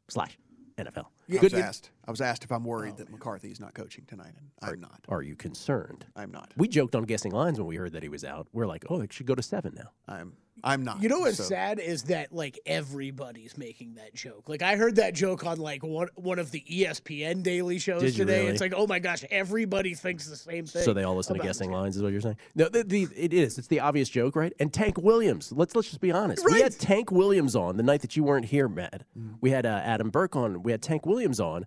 [0.09, 0.37] slash
[0.77, 1.05] NFL.
[1.31, 1.91] I was asked.
[2.05, 2.97] I was asked if I'm worried oh.
[2.97, 4.99] that McCarthy is not coaching tonight, and I'm not.
[5.07, 6.05] Are you concerned?
[6.15, 6.51] I'm not.
[6.57, 8.47] We joked on guessing lines when we heard that he was out.
[8.51, 9.91] We're like, oh, it should go to seven now.
[10.07, 10.33] I'm.
[10.63, 11.01] I'm not.
[11.01, 14.47] You know what's So- sad is that like everybody's making that joke.
[14.49, 18.15] Like I heard that joke on like one one of the ESPN daily shows Did
[18.15, 18.39] today.
[18.41, 18.51] really?
[18.51, 20.83] It's like, oh my gosh, everybody thinks the same thing.
[20.83, 21.75] So they all listen to guessing this.
[21.75, 22.37] lines, is what you're saying?
[22.55, 23.57] No, the, the, it is.
[23.57, 24.53] It's the obvious joke, right?
[24.59, 25.51] And Tank Williams.
[25.51, 26.45] Let's let's just be honest.
[26.45, 29.03] We had Tank Williams on the night that you weren't here, Matt.
[29.17, 29.37] Mm.
[29.41, 30.63] We had uh, Adam Burke on.
[30.63, 31.65] We had Tank Williams on,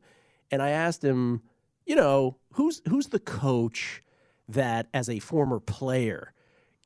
[0.50, 1.42] and I asked him,
[1.84, 4.02] you know, who's who's the coach
[4.48, 6.32] that, as a former player,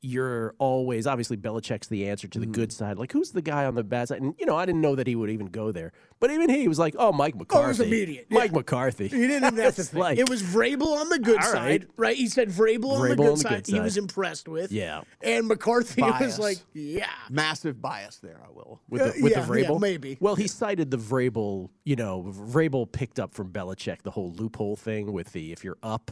[0.03, 2.53] you're always obviously Belichick's the answer to the Mm-hmm.
[2.53, 2.97] good side.
[2.97, 4.19] Like, who's the guy on the bad side?
[4.21, 6.67] And you know, I didn't know that he would even go there, but even he
[6.67, 8.27] was like, "Oh, Mike McCarthy." Oh, McCarthy." it was immediate.
[8.31, 8.57] Mike Yeah.
[8.57, 9.07] McCarthy.
[9.09, 10.01] He didn't even have to It's think.
[10.01, 11.87] like- it was Vrabel on the good All side, right.
[11.97, 12.17] right?
[12.17, 13.63] He said Vrabel, on, the good on the side.
[13.65, 14.71] good He was impressed with.
[14.71, 15.01] Yeah.
[15.21, 17.05] And McCarthy was like, yeah.
[17.29, 18.39] Massive bias there.
[18.43, 18.81] I will.
[18.89, 19.79] with Uh, the, with yeah, the yeah, Vrabel?
[19.79, 20.17] maybe.
[20.19, 24.75] Well, he cited the Vrabel, you know, Vrabel picked up from Belichick the whole loophole
[24.75, 26.11] thing with the if you're up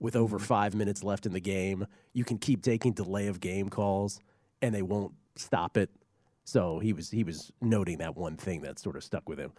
[0.00, 0.46] with over Mm-hmm.
[0.46, 4.18] five minutes left in the game, you can keep taking delay of game calls
[4.62, 5.90] and they won't stop it.
[6.44, 9.52] So he was he was noting that one thing that sort of stuck with him.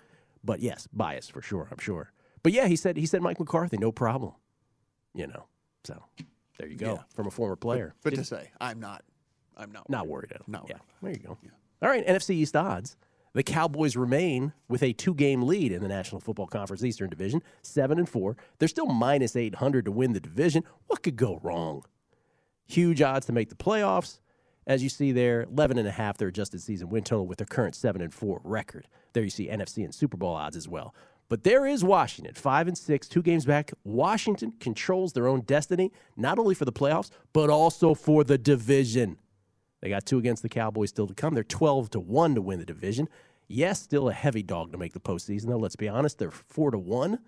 [0.44, 2.12] But yes, bias for sure, I'm sure.
[2.44, 4.34] But yeah, he said he said Mike McCarthy, no problem.
[5.14, 5.46] You know.
[5.84, 6.04] So
[6.58, 6.94] there you go.
[6.96, 7.04] Yeah.
[7.16, 7.94] From a former player.
[8.04, 9.04] But to say, I'm not.
[9.58, 9.90] I'm not.
[9.90, 10.46] not worried at all.
[10.48, 11.38] Not yeah, there you go.
[11.84, 12.96] All right, NFC East odds.
[13.34, 17.98] The Cowboys remain with a two-game lead in the National Football Conference Eastern Division, seven
[17.98, 18.36] and four.
[18.60, 20.64] They're still minus eight hundred to win the division.
[20.88, 21.86] What could go wrong?
[22.68, 24.20] Huge odds to make the playoffs.
[24.68, 27.48] As you see there, 11 and a half their adjusted season win total with their
[27.48, 28.88] current 7 and 4 record.
[29.14, 30.94] There you see NFC and Super Bowl odds as well.
[31.30, 33.72] But there is Washington, five and six, two games back.
[33.86, 39.18] Washington controls their own destiny, not only for the playoffs, but also for the division.
[39.82, 41.34] They got two against the Cowboys still to come.
[41.34, 43.10] They're 12 to 1 to win the division.
[43.48, 45.58] Yes, still a heavy dog to make the postseason, though.
[45.58, 46.20] Let's be honest.
[46.20, 47.20] They're 4 to 1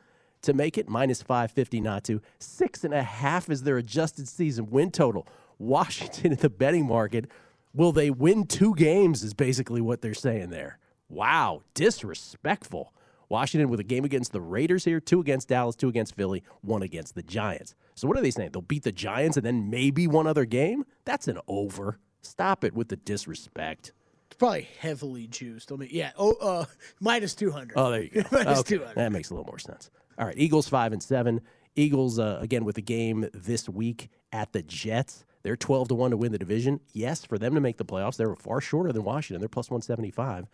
[0.43, 2.21] to make it, minus 550 not to.
[2.39, 5.27] Six and a half is their adjusted season win total.
[5.57, 7.29] Washington in the betting market.
[7.73, 9.23] Will they win two games?
[9.23, 10.77] Is basically what they're saying there.
[11.09, 12.93] Wow, disrespectful.
[13.29, 16.83] Washington with a game against the Raiders here, two against Dallas, two against Philly, one
[16.83, 17.73] against the Giants.
[17.95, 18.51] So what are they saying?
[18.51, 20.85] They'll beat the Giants and then maybe one other game?
[21.03, 21.97] That's an over.
[22.23, 23.93] Stop it with the disrespect.
[24.27, 25.71] It's probably heavily juiced.
[25.71, 26.11] I mean, yeah.
[26.17, 26.65] Oh, uh,
[26.99, 27.73] minus two hundred.
[27.77, 28.23] Oh, there you go.
[28.31, 28.95] minus Okay, two hundred.
[28.95, 29.91] That makes a little more sense.
[30.17, 31.41] All right, Eagles five and seven.
[31.75, 35.25] Eagles uh, again with the game this week at the Jets.
[35.43, 36.79] They're twelve to one to win the division.
[36.93, 39.39] Yes, for them to make the playoffs, they're far shorter than Washington.
[39.41, 40.47] They're plus one seventy five,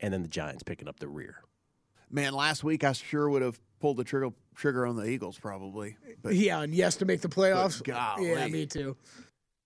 [0.00, 1.42] and then the Giants picking up the rear.
[2.10, 5.96] Man, last week I sure would have pulled the trigger trigger on the Eagles probably.
[6.22, 7.82] But yeah, and yes to make the playoffs.
[7.82, 8.30] golly.
[8.30, 8.96] Yeah, me too.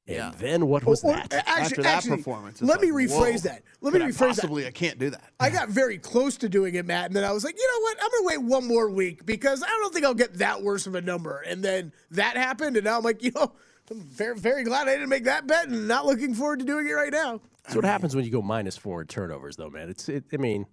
[0.09, 1.33] And then what was Or- or- that?
[1.35, 3.51] Actually, After that actually, performance, it's let me rephrase whoa.
[3.51, 3.62] that.
[3.81, 4.29] Let me Could I rephrase possibly, that.
[4.29, 5.33] Possibly, I can't do that.
[5.38, 7.83] I got very close to doing it, Matt, and then I was like, you know
[7.83, 7.99] what?
[8.03, 10.94] I'm gonna wait one more week because I don't think I'll get that worse of
[10.94, 11.40] a number.
[11.47, 13.53] And then that happened, and now I'm like, you know,
[13.90, 16.87] I'm very, very glad I didn't make that bet, and not looking forward to doing
[16.88, 17.40] it right now.
[17.64, 19.90] That's what happens when you go minus four in turnovers, though, man.
[19.90, 20.66] It's it, I mean,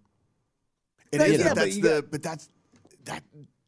[1.11, 1.39] it is.
[1.41, 2.49] Yeah, but but that's the got- but that's
[3.03, 3.23] that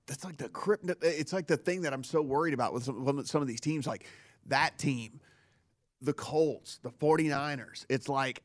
[0.06, 0.90] that's like the crypt.
[1.02, 3.86] It's like the thing that I'm so worried about with some, some of these teams,
[3.86, 4.06] like
[4.48, 5.20] that team,
[6.02, 7.86] the Colts, the 49ers.
[7.90, 8.42] It's like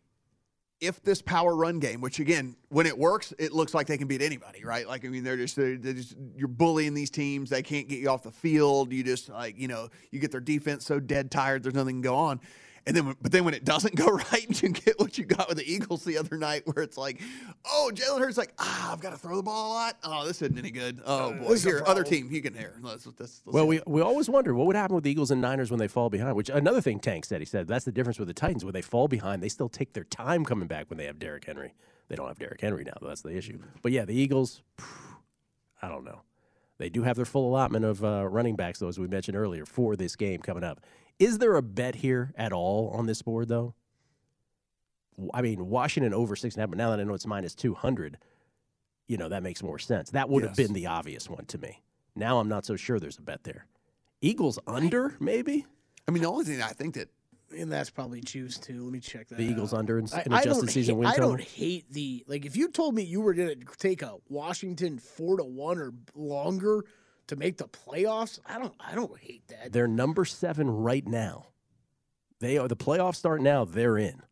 [0.80, 4.08] if this power run game, which again, when it works, it looks like they can
[4.08, 4.86] beat anybody, right?
[4.86, 7.50] Like I mean, they're just they're, they're just you're bullying these teams.
[7.50, 8.92] They can't get you off the field.
[8.92, 11.62] You just like you know you get their defense so dead tired.
[11.62, 12.40] There's nothing to go on.
[12.84, 15.58] And then, but then when it doesn't go right, you get what you got with
[15.58, 17.20] the Eagles the other night, where it's like,
[17.64, 19.96] oh, Jalen Hurts like, ah, I've got to throw the ball a lot.
[20.02, 21.00] Oh, this isn't any good.
[21.04, 22.74] Oh boy, this is a here, other team, you can hear.
[22.82, 25.40] Let's, let's, let's well, we we always wonder what would happen with the Eagles and
[25.40, 26.34] Niners when they fall behind.
[26.34, 28.64] Which another thing Tank said, he said that's the difference with the Titans.
[28.64, 30.90] When they fall behind, they still take their time coming back.
[30.90, 31.74] When they have Derrick Henry,
[32.08, 32.94] they don't have Derrick Henry now.
[33.00, 33.60] That's the issue.
[33.82, 34.62] But yeah, the Eagles,
[35.80, 36.22] I don't know.
[36.78, 39.64] They do have their full allotment of uh, running backs, though, as we mentioned earlier,
[39.64, 40.80] for this game coming up.
[41.18, 43.74] Is there a bet here at all on this board, though?
[45.32, 47.54] I mean, Washington over six and a half, but now that I know it's minus
[47.54, 48.18] 200,
[49.08, 50.10] you know, that makes more sense.
[50.10, 51.82] That would have been the obvious one to me.
[52.16, 53.66] Now I'm not so sure there's a bet there.
[54.20, 55.66] Eagles under, maybe?
[56.08, 57.08] I mean, the only thing I think that
[57.56, 58.82] And that's probably juice too.
[58.82, 59.38] Let me check that.
[59.38, 59.80] The Eagles out.
[59.80, 61.30] under in, I, in adjusted season ha- win I total?
[61.30, 62.46] don't hate the like.
[62.46, 65.92] If you told me you were going to take a Washington four to one or
[66.14, 66.84] longer
[67.32, 68.74] to make the playoffs, I don't.
[68.78, 69.72] I don't hate that.
[69.72, 71.46] They're number seven right now.
[72.40, 73.64] They are the playoffs start now.
[73.64, 74.22] They're in,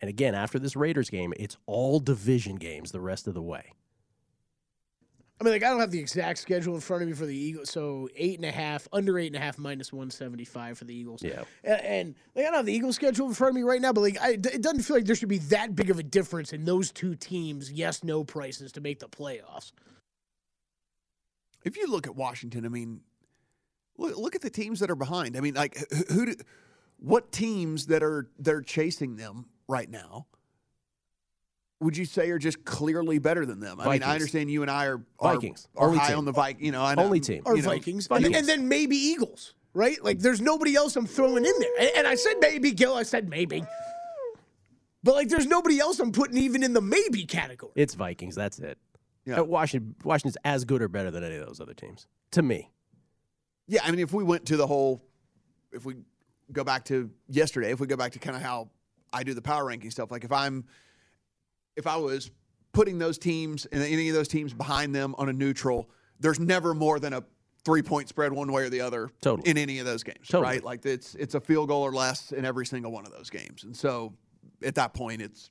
[0.00, 3.72] and again after this Raiders game, it's all division games the rest of the way.
[5.40, 7.36] I mean, like I don't have the exact schedule in front of me for the
[7.36, 7.68] Eagles.
[7.68, 10.84] So eight and a half, under eight and a half, minus one seventy five for
[10.84, 11.20] the Eagles.
[11.20, 11.42] Yeah.
[11.64, 13.92] And, and like, I don't have the Eagles schedule in front of me right now,
[13.92, 16.52] but like I, it doesn't feel like there should be that big of a difference
[16.52, 17.72] in those two teams.
[17.72, 19.72] Yes, no prices to make the playoffs.
[21.64, 23.00] If you look at Washington, I mean,
[23.96, 25.36] look, look at the teams that are behind.
[25.36, 26.34] I mean, like who, who do,
[26.98, 30.26] what teams that are they're chasing them right now?
[31.80, 33.80] Would you say are just clearly better than them?
[33.80, 35.66] I mean, I understand you and I are are, Vikings.
[35.76, 36.18] are Only high team.
[36.18, 36.64] on the Vikings.
[36.64, 37.42] You know, I know, Only team.
[37.44, 40.02] or you know, Vikings, and, and then maybe Eagles, right?
[40.02, 41.70] Like, there's nobody else I'm throwing in there.
[41.80, 42.94] And, and I said maybe, Gil.
[42.94, 43.64] I said maybe,
[45.02, 47.72] but like, there's nobody else I'm putting even in the maybe category.
[47.74, 48.36] It's Vikings.
[48.36, 48.78] That's it.
[49.24, 49.40] Yeah.
[49.40, 52.70] Uh, Washington, Washington's as good or better than any of those other teams to me.
[53.68, 55.02] Yeah, I mean, if we went to the whole,
[55.72, 55.94] if we
[56.50, 58.70] go back to yesterday, if we go back to kind of how
[59.12, 60.64] I do the power ranking stuff, like if I'm,
[61.76, 62.30] if I was
[62.72, 66.74] putting those teams and any of those teams behind them on a neutral, there's never
[66.74, 67.22] more than a
[67.64, 69.48] three point spread one way or the other Totally.
[69.48, 70.54] in any of those games, Totally.
[70.54, 70.64] right?
[70.64, 73.62] Like it's it's a field goal or less in every single one of those games,
[73.62, 74.12] and so
[74.64, 75.50] at that point, it's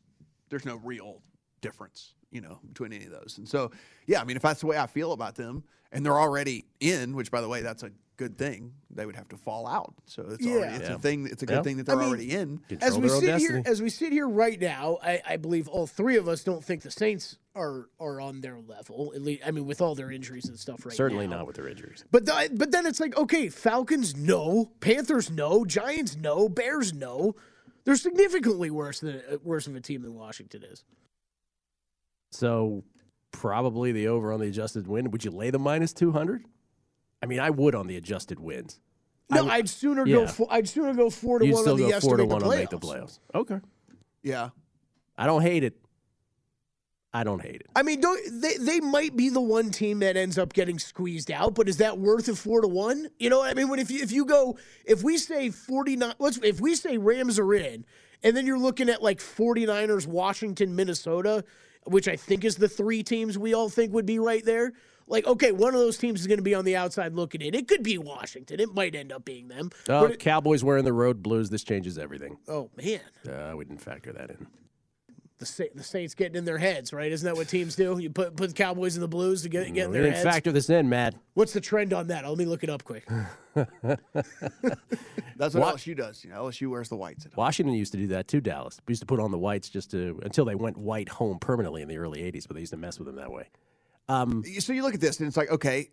[0.49, 1.21] there's no real
[1.61, 3.37] difference, you know, between any of those.
[3.37, 3.71] And so,
[4.07, 7.15] yeah, I mean, if that's the way I feel about them, and they're already in,
[7.15, 8.71] which by the way, that's a good thing.
[8.91, 10.95] They would have to fall out, so it's already it's Yeah.
[10.95, 11.25] a thing.
[11.27, 11.63] It's a good Yeah.
[11.63, 12.61] thing that they're mean, already in.
[12.79, 15.67] as we their own sit here, as we sit here right now, I, I believe
[15.67, 19.11] all three of us don't think the Saints are are on their level.
[19.15, 21.37] At least, I mean, with all their injuries and stuff right Certainly now.
[21.37, 22.05] not with their injuries.
[22.11, 27.35] But the, but then it's like, okay, Falcons no, Panthers no, Giants no, Bears no.
[27.85, 30.83] They're significantly worse than worse of a team than Washington is.
[32.31, 32.83] So
[33.31, 35.11] probably the over on the adjusted win.
[35.11, 36.45] Would you lay the minus two hundred?
[37.21, 38.79] I mean, I would on the adjusted wins.
[39.29, 40.21] No, I- I'd sooner go.
[40.21, 40.27] yeah.
[40.27, 42.23] Four, I'd sooner go four to You'd one still on the go yes four to
[42.23, 43.19] to one the to make the playoffs.
[43.35, 43.59] Okay.
[44.23, 44.49] Yeah,
[45.17, 45.77] I don't hate it.
[47.13, 47.67] I don't hate it.
[47.75, 51.29] I mean, don't, they they might be the one team that ends up getting squeezed
[51.29, 53.09] out, but is that worth a four to one?
[53.19, 55.97] You know, what I mean, when if you if you go if we say forty
[55.97, 57.85] nine, let's if we say Rams are in,
[58.23, 61.43] and then you're looking at like 49ers, Washington, Minnesota,
[61.85, 64.73] which I think is the three teams we all think would be right there.
[65.07, 67.53] Like, okay, one of those teams is going to be on the outside looking in.
[67.53, 68.59] It could be Washington.
[68.61, 69.69] It might end up being them.
[69.89, 71.49] Oh, it- Cowboys wearing the road blues.
[71.49, 72.37] This changes everything.
[72.47, 74.47] oh man, Uh, we didn't factor that in.
[75.41, 77.11] The the Saints getting in their heads, right?
[77.11, 77.97] Isn't that what teams do?
[77.99, 80.17] You put put the Cowboys in the Blues to get get in we their didn't
[80.17, 80.23] heads.
[80.23, 81.15] factor this in, Matt.
[81.33, 82.27] What's the trend on that?
[82.27, 83.07] Let me look it up quick.
[83.53, 83.65] That's
[85.55, 85.75] what What?
[85.75, 86.23] LSU does.
[86.23, 87.25] You know, LSU wears the whites.
[87.25, 87.41] At home.
[87.41, 88.41] Washington used to do that too.
[88.41, 91.39] Dallas we used to put on the whites just to until they went white home
[91.39, 93.49] permanently in the early '80s, but they used to mess with them that way.
[94.07, 95.89] Um, so you look at this and it's like, okay,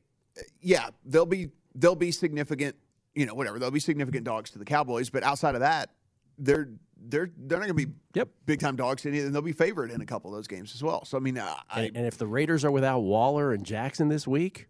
[0.61, 2.77] yeah, they'll be they'll be significant,
[3.15, 3.59] you know, whatever.
[3.59, 5.91] They'll be significant dogs to the Cowboys, but outside of that,
[6.39, 6.69] they're
[7.01, 8.29] they're they're not going to be yep.
[8.47, 10.75] big time dogs to any, and they'll be favored in a couple of those games
[10.75, 11.05] as well.
[11.05, 14.09] So I mean, uh, I, and, and if the Raiders are without Waller and Jackson
[14.09, 14.69] this week,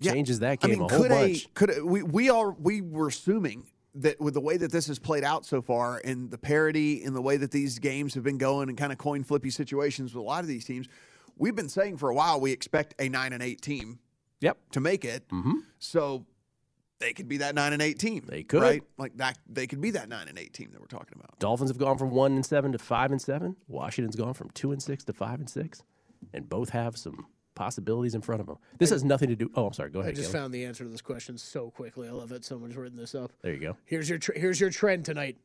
[0.00, 0.12] Yeah.
[0.12, 1.44] changes that game I mean, a whole could bunch.
[1.44, 4.86] A, could a, we we are we were assuming that with the way that this
[4.86, 8.22] has played out so far and the parity and the way that these games have
[8.22, 10.86] been going and kind of coin flippy situations with a lot of these teams,
[11.36, 13.98] we've been saying for a while we expect a nine and eight team.
[14.40, 14.56] Yep.
[14.72, 15.58] To make it, mm-hmm.
[15.78, 16.24] so
[17.00, 18.24] they could be that nine and eight team.
[18.28, 18.62] They could.
[18.62, 18.82] right?
[18.98, 19.38] Like that.
[19.48, 21.38] They could be that nine and eight team that we're talking about.
[21.38, 23.56] Dolphins have gone from one and seven to five and seven.
[23.68, 25.82] Washington's gone from two and six to five and six,
[26.32, 28.56] and both have some possibilities in front of them.
[28.78, 29.50] This has nothing to do.
[29.54, 29.90] Oh, I'm sorry.
[29.90, 30.12] Go ahead.
[30.12, 30.42] I just Caleb.
[30.44, 32.08] found the answer to this question so quickly.
[32.08, 32.44] I love it.
[32.44, 33.32] Someone's written this up.
[33.42, 33.76] There you go.
[33.86, 35.38] Here's your tr- here's your trend tonight.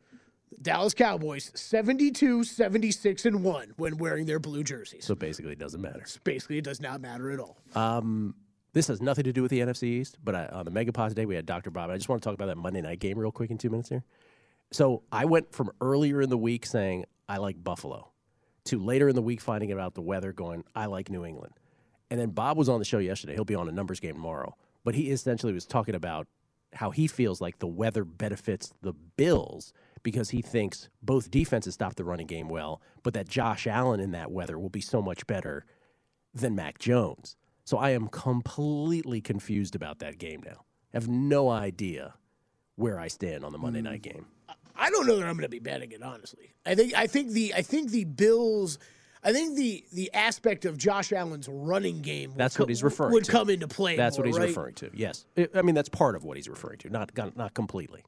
[0.61, 5.03] Dallas Cowboys 72 76 and 1 when wearing their blue jerseys.
[5.05, 6.05] So basically, it doesn't matter.
[6.23, 7.57] Basically, it does not matter at all.
[7.75, 8.35] Um,
[8.75, 11.25] this has nothing to do with the NFC East, but I, on the Megapod today,
[11.25, 11.71] we had Dr.
[11.71, 11.89] Bob.
[11.89, 13.87] I just want to talk about that Monday night game real quick in two minutes
[13.87, 14.03] here.
[14.69, 18.11] So I went from earlier in the week saying I like Buffalo
[18.65, 21.53] to later in the week finding out the weather going, I like New England.
[22.11, 23.33] And then Bob was on the show yesterday.
[23.33, 24.57] He'll be on a numbers game tomorrow.
[24.83, 26.27] But he essentially was talking about
[26.73, 29.71] how he feels like the weather benefits the Bills
[30.03, 34.11] because he thinks both defenses stop the running game well, but that Josh Allen in
[34.11, 35.63] that weather will be so much better
[36.33, 37.37] than Mac Jones.
[37.65, 40.65] So I am completely confused about that game now.
[40.93, 42.13] I have no idea
[42.75, 43.85] where I stand on the Monday hmm.
[43.85, 44.25] night game.
[44.77, 46.53] I don't know that I'm going to be betting it honestly.
[46.65, 48.77] I think I think the I think the Bills
[49.23, 52.83] I think the the aspect of Josh Allen's running game would That's co- what he's
[52.83, 53.31] referring would to.
[53.31, 53.95] come into play.
[53.95, 54.49] That's more, what he's right?
[54.49, 54.91] referring to.
[54.93, 55.25] Yes.
[55.37, 58.03] I- I mean, that's part of what he's referring to, not not completely.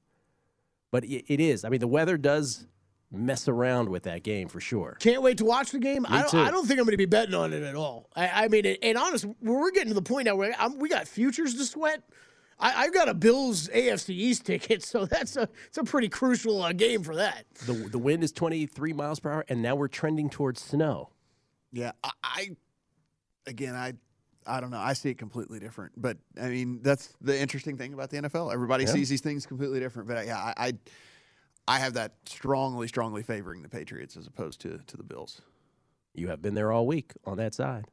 [0.92, 1.66] But it, it is.
[1.66, 2.68] I mean, the weather does
[3.12, 4.98] mess around with that game for sure.
[5.00, 6.06] Can't wait to watch the game.
[6.10, 6.40] I don't, too.
[6.40, 8.10] I don't think I'm going to be betting on it at all.
[8.16, 10.90] I, I mean, and, and honest, we're getting to the point now where I'm, we
[10.90, 12.04] got futures to sweat.
[12.60, 16.62] I, I've got a Bills AFC East ticket, so that's a it's a pretty crucial
[16.64, 17.46] uh, game for that.
[17.66, 21.10] The the wind is 23 miles per hour, and now we're trending towards snow.
[21.72, 22.50] Yeah, I, I
[23.46, 23.94] again, I
[24.48, 24.80] I don't know.
[24.80, 25.92] I see it completely different.
[25.98, 28.52] But I mean, that's the interesting thing about the NFL.
[28.52, 28.92] Everybody Yeah.
[28.92, 30.08] sees these things completely different.
[30.08, 30.74] But yeah, I, I
[31.68, 35.42] I have that strongly, strongly favoring the Patriots as opposed to to the Bills.
[36.14, 37.86] You have been there all week on that side.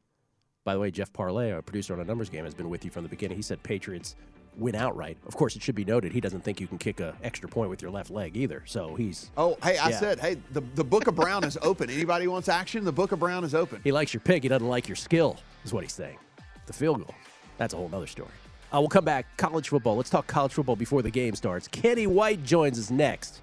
[0.63, 2.89] By the way, Jeff Parlay, our producer on a numbers game, has been with you
[2.89, 3.37] from the beginning.
[3.37, 4.15] He said Patriots
[4.57, 5.17] win outright.
[5.27, 7.69] Of course, it should be noted he doesn't think you can kick a extra point
[7.69, 8.63] with your left leg either.
[8.65, 9.99] So he's Oh, hey, I Yeah.
[9.99, 11.89] said, hey, the the Book of Brown is open.
[11.89, 12.83] Anybody wants action?
[12.85, 13.81] The Book of Brown is open.
[13.83, 14.41] he likes your pick.
[14.43, 16.17] He doesn't like your skill, is what he's saying.
[16.65, 17.13] The field goal.
[17.57, 18.31] That's a whole other story.
[18.73, 19.37] Uh, we'll come back.
[19.37, 19.95] College football.
[19.97, 21.67] Let's talk college football before the game starts.
[21.67, 23.41] Kenny White joins us next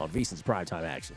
[0.00, 1.16] on VSiN's primetime action.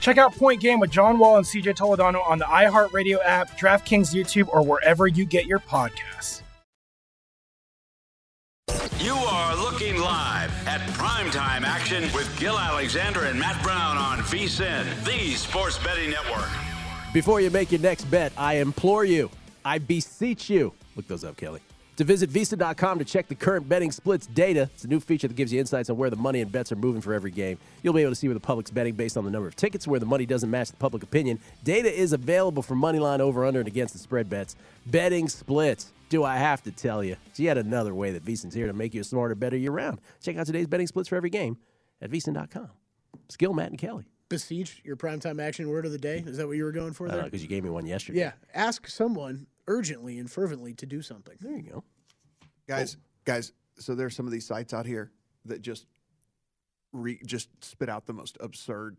[0.00, 4.14] Check out Point Game with John Wall and CJ Toledano on the iHeartRadio app, DraftKings
[4.14, 6.42] YouTube, or wherever you get your podcasts.
[8.98, 15.04] You are looking live at primetime action with Gil Alexander and Matt Brown on VSIN,
[15.04, 16.48] the Sports Betting Network.
[17.12, 19.30] Before you make your next bet, I implore you,
[19.64, 21.60] I beseech you, look those up, Kelly,
[21.96, 24.70] to visit VSiN.com to check the current betting splits data.
[24.74, 26.76] It's a new feature that gives you insights on where the money and bets are
[26.76, 27.58] moving for every game.
[27.82, 29.86] You'll be able to see where the public's betting based on the number of tickets,
[29.88, 31.38] where the money doesn't match the public opinion.
[31.64, 34.56] Data is available for money line over, under, and against the spread bets.
[34.86, 35.92] Betting splits.
[36.08, 37.16] Do I have to tell you?
[37.26, 40.00] It's yet another way that VSiN's here to make you a smarter, better year round.
[40.22, 41.56] Check out today's betting splits for every game
[42.00, 42.68] at vsin.com.
[43.28, 44.04] Skill, Matt, and Kelly.
[44.28, 46.22] Beseech your primetime action word of the day.
[46.26, 47.24] Is that what you were going for there?
[47.24, 48.20] Because you gave me one yesterday.
[48.20, 48.32] yeah.
[48.54, 51.36] Ask someone urgently and fervently to do something.
[51.40, 51.84] There you go.
[52.68, 53.52] guys, guys.
[53.78, 55.10] So there's some of these sites out here
[55.44, 55.86] that just
[56.92, 58.96] re, just spit out the most absurd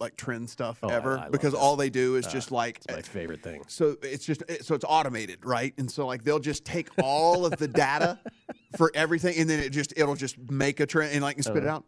[0.00, 2.78] like trend stuff Oh, ever I love because all they do is Uh, just like
[2.78, 3.62] It's my favorite thing.
[3.68, 5.74] so it's just it- so it's automated, right?
[5.78, 8.18] And so like they'll just take all of the data
[8.76, 11.58] for everything, and then it just it'll just make a trend and like and spit
[11.58, 11.76] it Uh-huh.
[11.76, 11.84] out.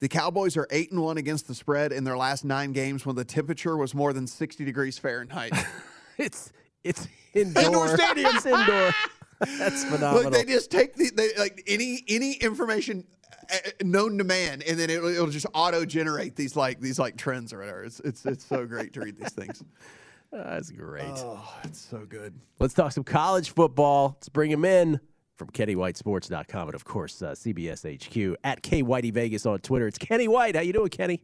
[0.00, 3.14] The Cowboys are eight and one against the spread in their last nine games when
[3.14, 5.52] the temperature was more than sixty degrees Fahrenheit.
[6.18, 6.50] it's
[6.84, 7.64] it's indoor.
[7.64, 8.36] Indoor stadium.
[8.36, 8.92] It's indoor.
[9.58, 10.30] That's phenomenal.
[10.30, 13.04] Look, they just take the they, like any any information
[13.52, 17.16] uh, known to man, and then it'll, it'll just auto generate these like these like
[17.16, 17.84] trends or whatever.
[17.84, 19.62] It's it's it's so great to read these things.
[20.32, 21.04] That's great.
[21.06, 22.34] Oh, it's so good.
[22.58, 24.16] Let's talk some college football.
[24.16, 24.98] Let's bring him in
[25.36, 29.86] from KennyWhiteSports.com and of course uh, CBS HQ at K Whitey Vegas on Twitter.
[29.86, 30.56] It's Kenny White.
[30.56, 31.22] How you doing, Kenny?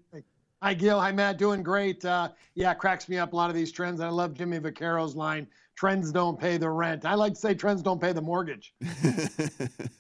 [0.63, 1.01] Hi, Gil.
[1.01, 1.39] Hi, Matt.
[1.39, 2.05] Doing great.
[2.05, 4.01] Uh, yeah, cracks me up a lot of these trends.
[4.01, 5.47] I love Jimmy Vaccaro's line
[5.81, 7.07] trends don't pay the rent.
[7.07, 8.75] I like to say trends don't pay the mortgage.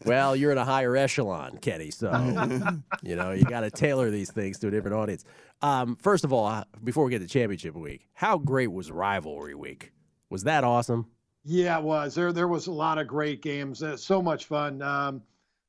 [0.06, 1.90] Well, you're in a higher echelon, Kenny.
[1.90, 2.10] So
[3.02, 5.24] you know you got to tailor these things to a different audience.
[5.60, 9.54] Um, first of all, uh, before we get to championship week, how great was rivalry
[9.54, 9.92] week?
[10.30, 11.06] Was that awesome?
[11.44, 12.14] Yeah, it was.
[12.14, 13.82] There, there was a lot of great games.
[13.82, 14.80] Uh, so much fun.
[14.82, 15.22] Um,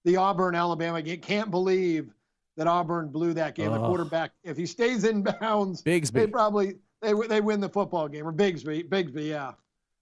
[0.06, 1.20] the Auburn Alabama game.
[1.20, 2.14] Can't believe
[2.62, 3.72] that Auburn blew that game.
[3.72, 3.88] The Oh.
[3.88, 6.12] quarterback, if he stays in bounds, Bigsby.
[6.12, 8.88] they probably they they win the football game or Bigsby.
[8.88, 9.54] Bigsby, yeah.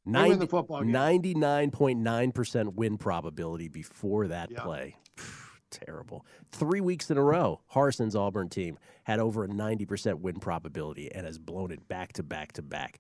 [0.06, 0.92] They win the football game.
[0.92, 4.98] 99.9% win probability before that play.
[5.72, 6.26] Terrible.
[6.52, 11.26] Three weeks in a row, Harsin's Auburn team had over a 90% win probability and
[11.26, 13.00] has blown it back to back to back.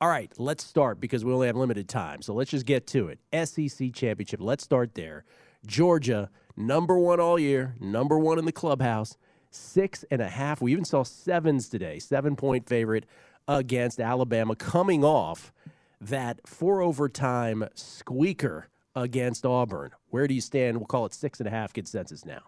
[0.00, 2.22] All right, let's start because we only have limited time.
[2.22, 3.20] So let's just get to it.
[3.46, 4.40] SEC championship.
[4.42, 5.24] Let's start there.
[5.66, 9.16] Georgia, number one all year, number one in the clubhouse,
[9.50, 10.60] six and a half.
[10.60, 13.06] We even saw sevens today, seven point favorite
[13.48, 15.52] against Alabama, coming off
[16.00, 19.90] that four overtime squeaker against Auburn.
[20.10, 20.78] Where do you stand?
[20.78, 22.42] We'll call it six and a half consensus now.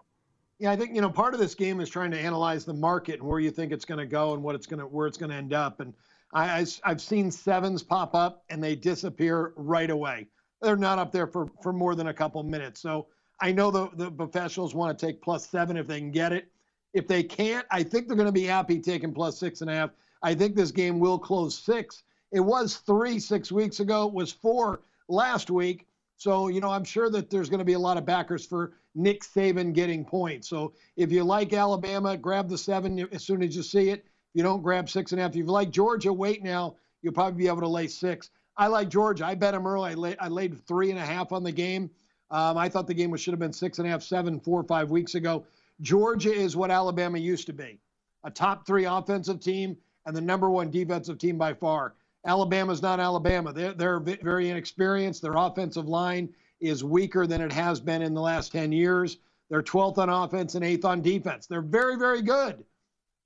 [0.57, 3.19] Yeah, I think you know part of this game is trying to analyze the market
[3.19, 5.17] and where you think it's going to go and what it's going to where it's
[5.17, 5.79] going to end up.
[5.79, 5.93] And
[6.33, 10.27] I, I have seen sevens pop up and they disappear right away.
[10.61, 12.81] They're not up there for for more than a couple minutes.
[12.81, 13.07] So
[13.41, 16.51] I know the the professionals want to take plus seven if they can get it.
[16.93, 19.73] If they can't, I think they're going to be happy taking plus six and a
[19.73, 19.91] half.
[20.23, 22.03] I think this game will close six.
[22.31, 24.07] It was three six weeks ago.
[24.07, 25.87] It was four last week.
[26.17, 28.73] So, you know, I'm sure that there's going to be a lot of backers for
[28.93, 30.49] Nick Saban getting points.
[30.49, 33.99] So if you like Alabama, grab the seven as soon as you see it.
[33.99, 36.75] If you don't grab six and a half, if you like Georgia, wait now.
[37.01, 38.29] You'll probably be able to lay six.
[38.57, 39.25] I like Georgia.
[39.25, 39.91] I bet them early.
[39.91, 41.89] I, lay, I laid three and a half on the game.
[42.31, 44.63] Um, I thought the game should have been six and a half, seven, four or
[44.63, 45.45] five weeks ago.
[45.81, 47.79] Georgia is what Alabama used to be
[48.25, 51.93] a top three offensive team and the number one defensive team by far.
[52.25, 53.53] Alabama's not Alabama.
[53.53, 55.21] They're, they're very inexperienced.
[55.21, 59.17] Their offensive line is weaker than it has been in the last 10 years.
[59.49, 61.47] They're 12th on offense and 8th on defense.
[61.47, 62.63] They're very, very good,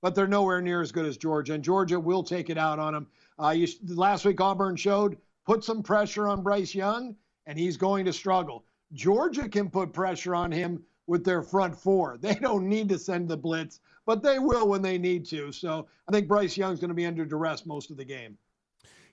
[0.00, 1.54] but they're nowhere near as good as Georgia.
[1.54, 3.06] And Georgia will take it out on them.
[3.42, 8.04] Uh, you, last week, Auburn showed put some pressure on Bryce Young, and he's going
[8.04, 8.64] to struggle.
[8.94, 12.16] Georgia can put pressure on him with their front four.
[12.20, 15.52] They don't need to send the blitz, but they will when they need to.
[15.52, 18.38] So I think Bryce Young's going to be under duress most of the game.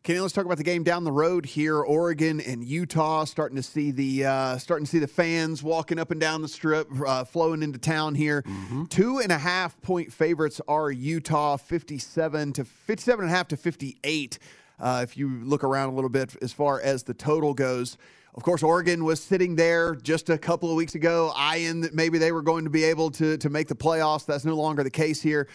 [0.04, 1.80] Kenny, let's talk about the game down the road here.
[1.80, 6.10] Oregon and Utah starting to see the uh, starting to see the fans walking up
[6.10, 8.42] and down the strip, uh, flowing into town here.
[8.42, 8.86] Mm-hmm.
[8.86, 13.58] Two and a half point favorites are Utah, fifty-seven to fifty-seven and a half to
[13.58, 14.40] fifty-eight.
[14.80, 17.96] Uh, if you look around a little bit as far as the total goes.
[18.34, 22.18] Of course, Oregon was sitting there just a couple of weeks ago, eyeing that maybe
[22.18, 24.26] they were going to be able to, to make the playoffs.
[24.26, 25.50] That's no longer the case here.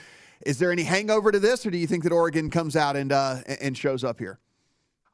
[0.45, 3.11] Is there any hangover to this, or do you think that Oregon comes out and
[3.12, 4.39] uh, and shows up here?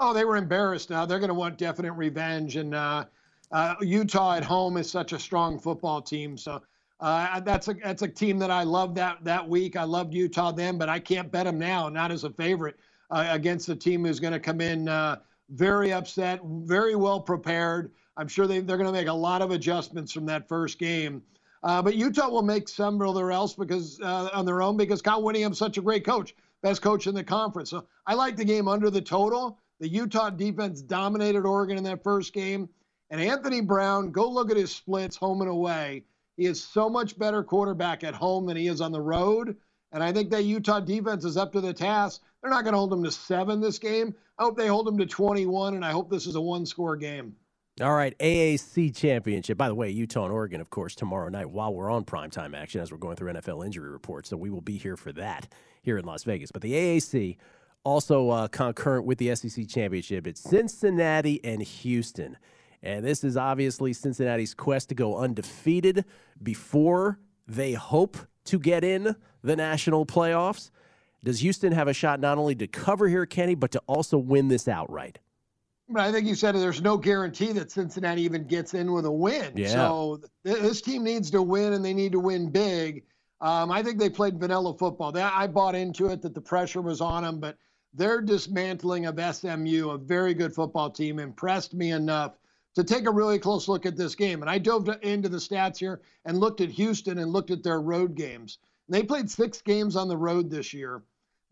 [0.01, 0.91] Oh, they were embarrassed.
[0.91, 3.05] Now they're going to want definite revenge, and uh,
[3.53, 6.37] uh, Utah at home is such a strong football team.
[6.37, 6.61] So
[6.99, 9.77] uh, that's a that's a team that I loved that that week.
[9.77, 12.77] I loved Utah then, but I can't bet them now, not as a favorite
[13.11, 15.19] uh, against a team who's going to come in uh,
[15.53, 17.93] very upset, very well prepared.
[18.17, 21.23] I'm sure they, they're going to make a lot of adjustments from that first game.
[21.63, 25.23] Uh, but Utah will make some or else because uh, on their own because Kyle
[25.23, 27.71] Whittingham's such a great coach, best coach in the conference.
[27.71, 29.59] So I like the game under the total.
[29.79, 32.69] The Utah defense dominated Oregon in that first game.
[33.11, 36.05] And Anthony Brown, go look at his splits home and away.
[36.37, 39.57] He is so much better quarterback at home than he is on the road.
[39.93, 42.23] And I think that Utah defense is up to the task.
[42.43, 44.15] They're not going to hold them to seven this game.
[44.39, 46.97] I hope they hold them to 21, and I hope this is a one score
[46.97, 47.37] game.
[47.81, 49.57] All right, AAC championship.
[49.57, 52.81] By the way, Utah and Oregon, of course, tomorrow night while we're on primetime action
[52.81, 54.29] as we're going through NFL injury reports.
[54.29, 55.49] So we will be here for that
[55.83, 56.53] here in Las Vegas.
[56.53, 57.39] But the AAC,
[57.85, 62.37] also uh, concurrent with the SEC championship, it's Cincinnati and Houston.
[62.83, 66.05] And this is obviously Cincinnati's quest to go undefeated
[66.43, 70.71] before they hope to get in the national playoffs.
[71.25, 74.49] Does Houston have a shot not only to cover here, Kenny, but to also win
[74.49, 75.19] this outright?
[75.89, 79.13] But I think you said there's no guarantee that Cincinnati even gets in with a
[79.13, 79.53] win.
[79.57, 79.69] Yeah.
[79.69, 83.05] So th- this team needs to win, and they need to win big.
[83.41, 85.13] Um, I think they played vanilla football.
[85.13, 87.57] They, I bought into it that the pressure was on them, but
[87.93, 92.39] their dismantling of SMU, a very good football team, impressed me enough
[92.75, 94.41] to take a really close look at this game.
[94.41, 97.81] And I dove into the stats here and looked at Houston and looked at their
[97.81, 98.59] road games.
[98.89, 101.03] They played six games on the road this year.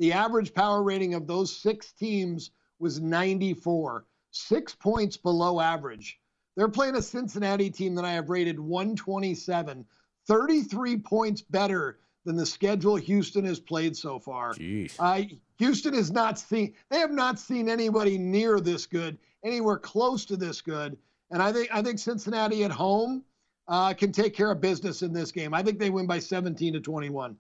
[0.01, 6.19] The average power rating of those six teams was 94, six points below average.
[6.57, 9.85] They're playing a Cincinnati team that I have rated 127,
[10.27, 14.55] 33 points better than the schedule Houston has played so far.
[14.99, 15.25] Uh,
[15.59, 20.37] Houston has not seen, they have not seen anybody near this good, anywhere close to
[20.39, 20.97] this good.
[21.31, 23.23] And I think I think Cincinnati at home
[23.69, 25.53] uh, can take care of business in this game.
[25.53, 27.37] I think they win by 17 to 21.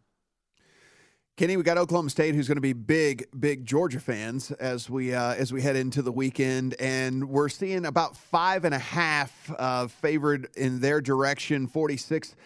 [1.41, 5.15] Kenny, we got Oklahoma State, who's going to be big, big Georgia fans as we
[5.15, 9.51] uh, as we head into the weekend, and we're seeing about five and a half
[9.59, 12.37] uh, favored in their direction, forty six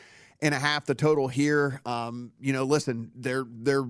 [0.42, 1.80] and a half the total here.
[1.84, 3.82] Um, you know, listen, they're they're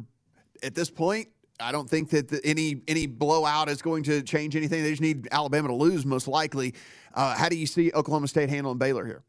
[0.63, 1.29] at this point.
[1.61, 4.83] I don't think that the, any any blowout is going to change anything.
[4.83, 6.73] They just need Alabama to lose, most likely.
[7.13, 9.23] Uh, how do you see Oklahoma State handling Baylor here?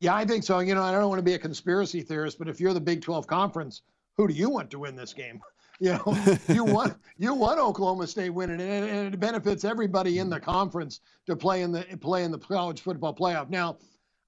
[0.00, 0.60] Yeah, I think so.
[0.60, 3.02] You know, I don't want to be a conspiracy theorist, but if you're the Big
[3.02, 3.82] 12 conference,
[4.20, 5.40] who do you want to win this game?
[5.82, 10.28] You know, you want you want Oklahoma State winning, and, and it benefits everybody in
[10.28, 10.44] the mm-hmm.
[10.44, 13.48] conference to play in the play in the college football playoff.
[13.48, 13.78] Now,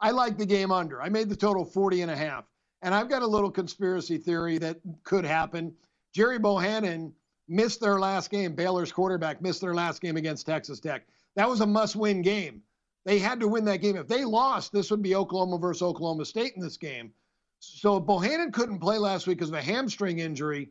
[0.01, 1.03] I like the game under.
[1.03, 2.47] I made the total 40 and a half.
[2.81, 5.75] And I've got a little conspiracy theory that could happen.
[6.15, 7.13] Gerry Bohanon
[7.49, 8.55] missed their last game.
[8.55, 11.07] Baylor's quarterback missed their last game against Texas Tech.
[11.37, 12.63] That was a must-win game.
[13.05, 13.97] They had to win that game.
[13.97, 17.13] If they lost, this would be Oklahoma versus Oklahoma State in this game.
[17.65, 20.71] So Bohanon couldn't play last week because of a hamstring injury,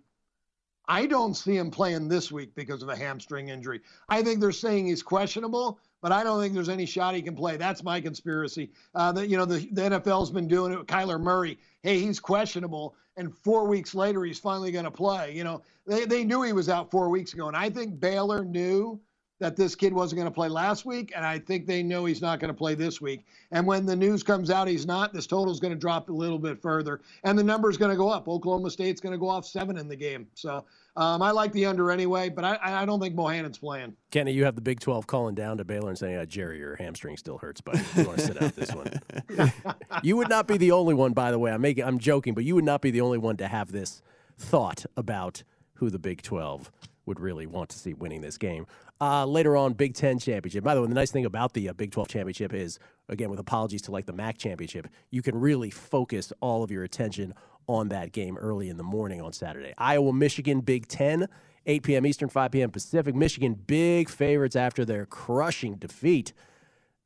[0.88, 3.80] I don't see him playing this week because of a hamstring injury.
[4.10, 7.34] I think they're saying he's questionable, but I don't think there's any shot he can
[7.34, 7.56] play.
[7.56, 8.72] That's my conspiracy.
[8.94, 11.58] Uh, that you know the, the NFL's been doing it with Kyler Murray.
[11.82, 15.34] Hey, he's questionable, and four weeks later he's finally going to play.
[15.34, 18.44] You know they they knew he was out four weeks ago, and I think Baylor
[18.44, 19.00] knew
[19.42, 22.22] that this kid wasn't going to play last week, and I think they know he's
[22.22, 23.26] not going to play this week.
[23.50, 26.14] And when the news comes out he's not, this total is going to drop a
[26.14, 28.28] little bit further, and the number is going to go up.
[28.28, 30.28] Oklahoma State's going to go off seven in the game.
[30.36, 30.64] So
[30.96, 33.96] um, I like the under anyway, but I, I don't think Bohanon's playing.
[34.12, 36.76] Kenny, you have the Big 12 calling down to Baylor and saying, uh, Gerry, your
[36.76, 39.52] hamstring still hurts, but you want to sit out this one.
[40.04, 41.52] you would not be the only one, by the way.
[41.52, 44.04] I'm making, I'm joking, but you would not be the only one to have this
[44.38, 45.42] thought about
[45.76, 46.72] who the Big 12
[47.12, 48.66] would really want to see winning this game.
[49.02, 50.64] Uh, later on, Big Ten championship.
[50.64, 53.40] By the way, the nice thing about the uh, Big 12 championship is, again, with
[53.40, 57.34] apologies to like the MAC championship, you can really focus all of your attention
[57.68, 59.74] on that game early in the morning on Saturday.
[59.78, 61.28] Iowa, Michigan, Big Ten,
[61.66, 62.06] 8 p.m.
[62.06, 62.72] Eastern, 5 p.m.
[62.72, 63.14] Pacific.
[63.14, 66.32] Michigan, big favorites after their crushing defeat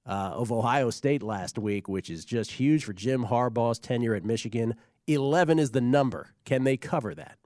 [0.06, 4.24] uh, of Ohio State last week, which is just huge for Jim Harbaugh's tenure at
[4.24, 4.76] Michigan.
[5.08, 6.36] 11 is the number.
[6.46, 7.40] Can they cover that?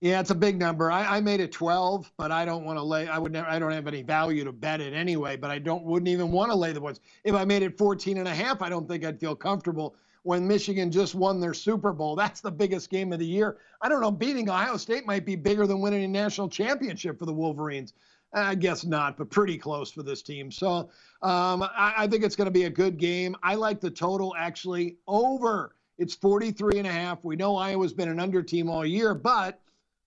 [0.00, 0.90] Yeah, it's a big number.
[0.90, 3.06] I, I made it 12, but I don't want to lay.
[3.06, 3.46] I would never.
[3.46, 5.36] I don't have any value to bet it anyway.
[5.36, 5.84] But I don't.
[5.84, 7.00] Wouldn't even want to lay the points.
[7.22, 9.94] If I made it 14 and a half, I don't think I'd feel comfortable.
[10.22, 13.58] When Michigan just won their Super Bowl, that's the biggest game of the year.
[13.82, 14.10] I don't know.
[14.10, 17.92] Beating Ohio State might be bigger than winning a national championship for the Wolverines.
[18.32, 20.50] I guess not, but pretty close for this team.
[20.50, 20.90] So
[21.22, 23.36] um, I, I think it's going to be a good game.
[23.42, 25.74] I like the total actually over.
[25.98, 27.24] It's 43 and a half.
[27.24, 29.60] We know Iowa's been an under team all year, but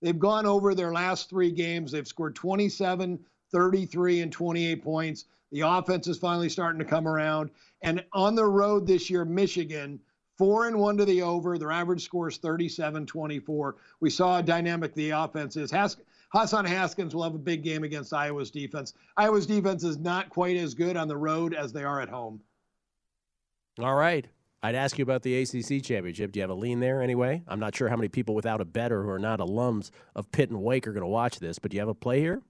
[0.04, 1.94] They've gone over their last three games.
[1.94, 3.18] They've scored 27,
[3.52, 5.26] 33, and 28 points.
[5.54, 7.50] The offense is finally starting to come around.
[7.82, 10.00] And on the road this year, Michigan,
[10.38, 11.58] four and one to the over.
[11.58, 13.76] Their average score is 37 24.
[14.02, 15.72] We saw how dynamic the offense is.
[15.72, 15.98] Has-
[16.34, 18.96] Hassan Haskins will have a big game against Iowa's defense.
[19.16, 22.42] Iowa's defense is not quite as good on the road as they are at home.
[23.80, 24.26] All right.
[24.64, 26.32] I'd ask you about the ACC championship.
[26.32, 27.44] Do you have a lean there anyway?
[27.50, 30.32] I'm not sure how many people without a bet or who are not alums of
[30.32, 32.42] Pitt and Wake are going to watch this, but do you have a play here?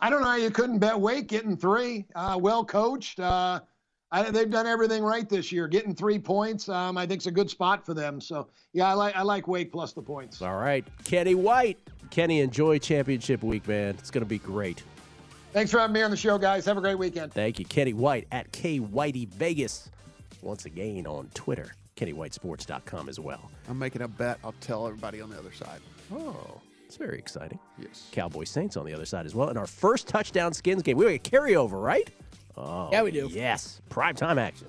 [0.00, 2.06] I don't know how you couldn't bet Wake getting three.
[2.14, 3.20] Uh, well coached.
[3.20, 3.60] Uh,
[4.10, 5.68] I, they've done everything right this year.
[5.68, 8.18] Getting three points, um, I think, is a good spot for them.
[8.18, 10.40] So yeah, I like I like Wake plus the points.
[10.40, 11.78] All right, Kenny White.
[12.10, 13.90] Kenny, enjoy championship week, man.
[13.98, 14.82] It's going to be great.
[15.52, 16.64] Thanks for having me on the show, guys.
[16.64, 17.32] Have a great weekend.
[17.32, 19.90] Thank you, Kenny White at K Whitey Vegas
[20.42, 23.50] once again on Twitter, KennyWhiteSports.com as well.
[23.68, 24.38] I'm making a bet.
[24.44, 25.80] I'll tell everybody on the other side.
[26.12, 27.58] Oh, it's very exciting.
[27.78, 28.08] Yes.
[28.12, 29.48] Cowboy Saints on the other side as well.
[29.48, 30.96] And our first touchdown skins game.
[30.96, 32.10] We have a carryover, right?
[32.56, 33.28] Oh, yeah, we do.
[33.30, 33.80] Yes.
[33.88, 34.68] Prime time action.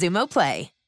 [0.01, 0.80] Xumo Play.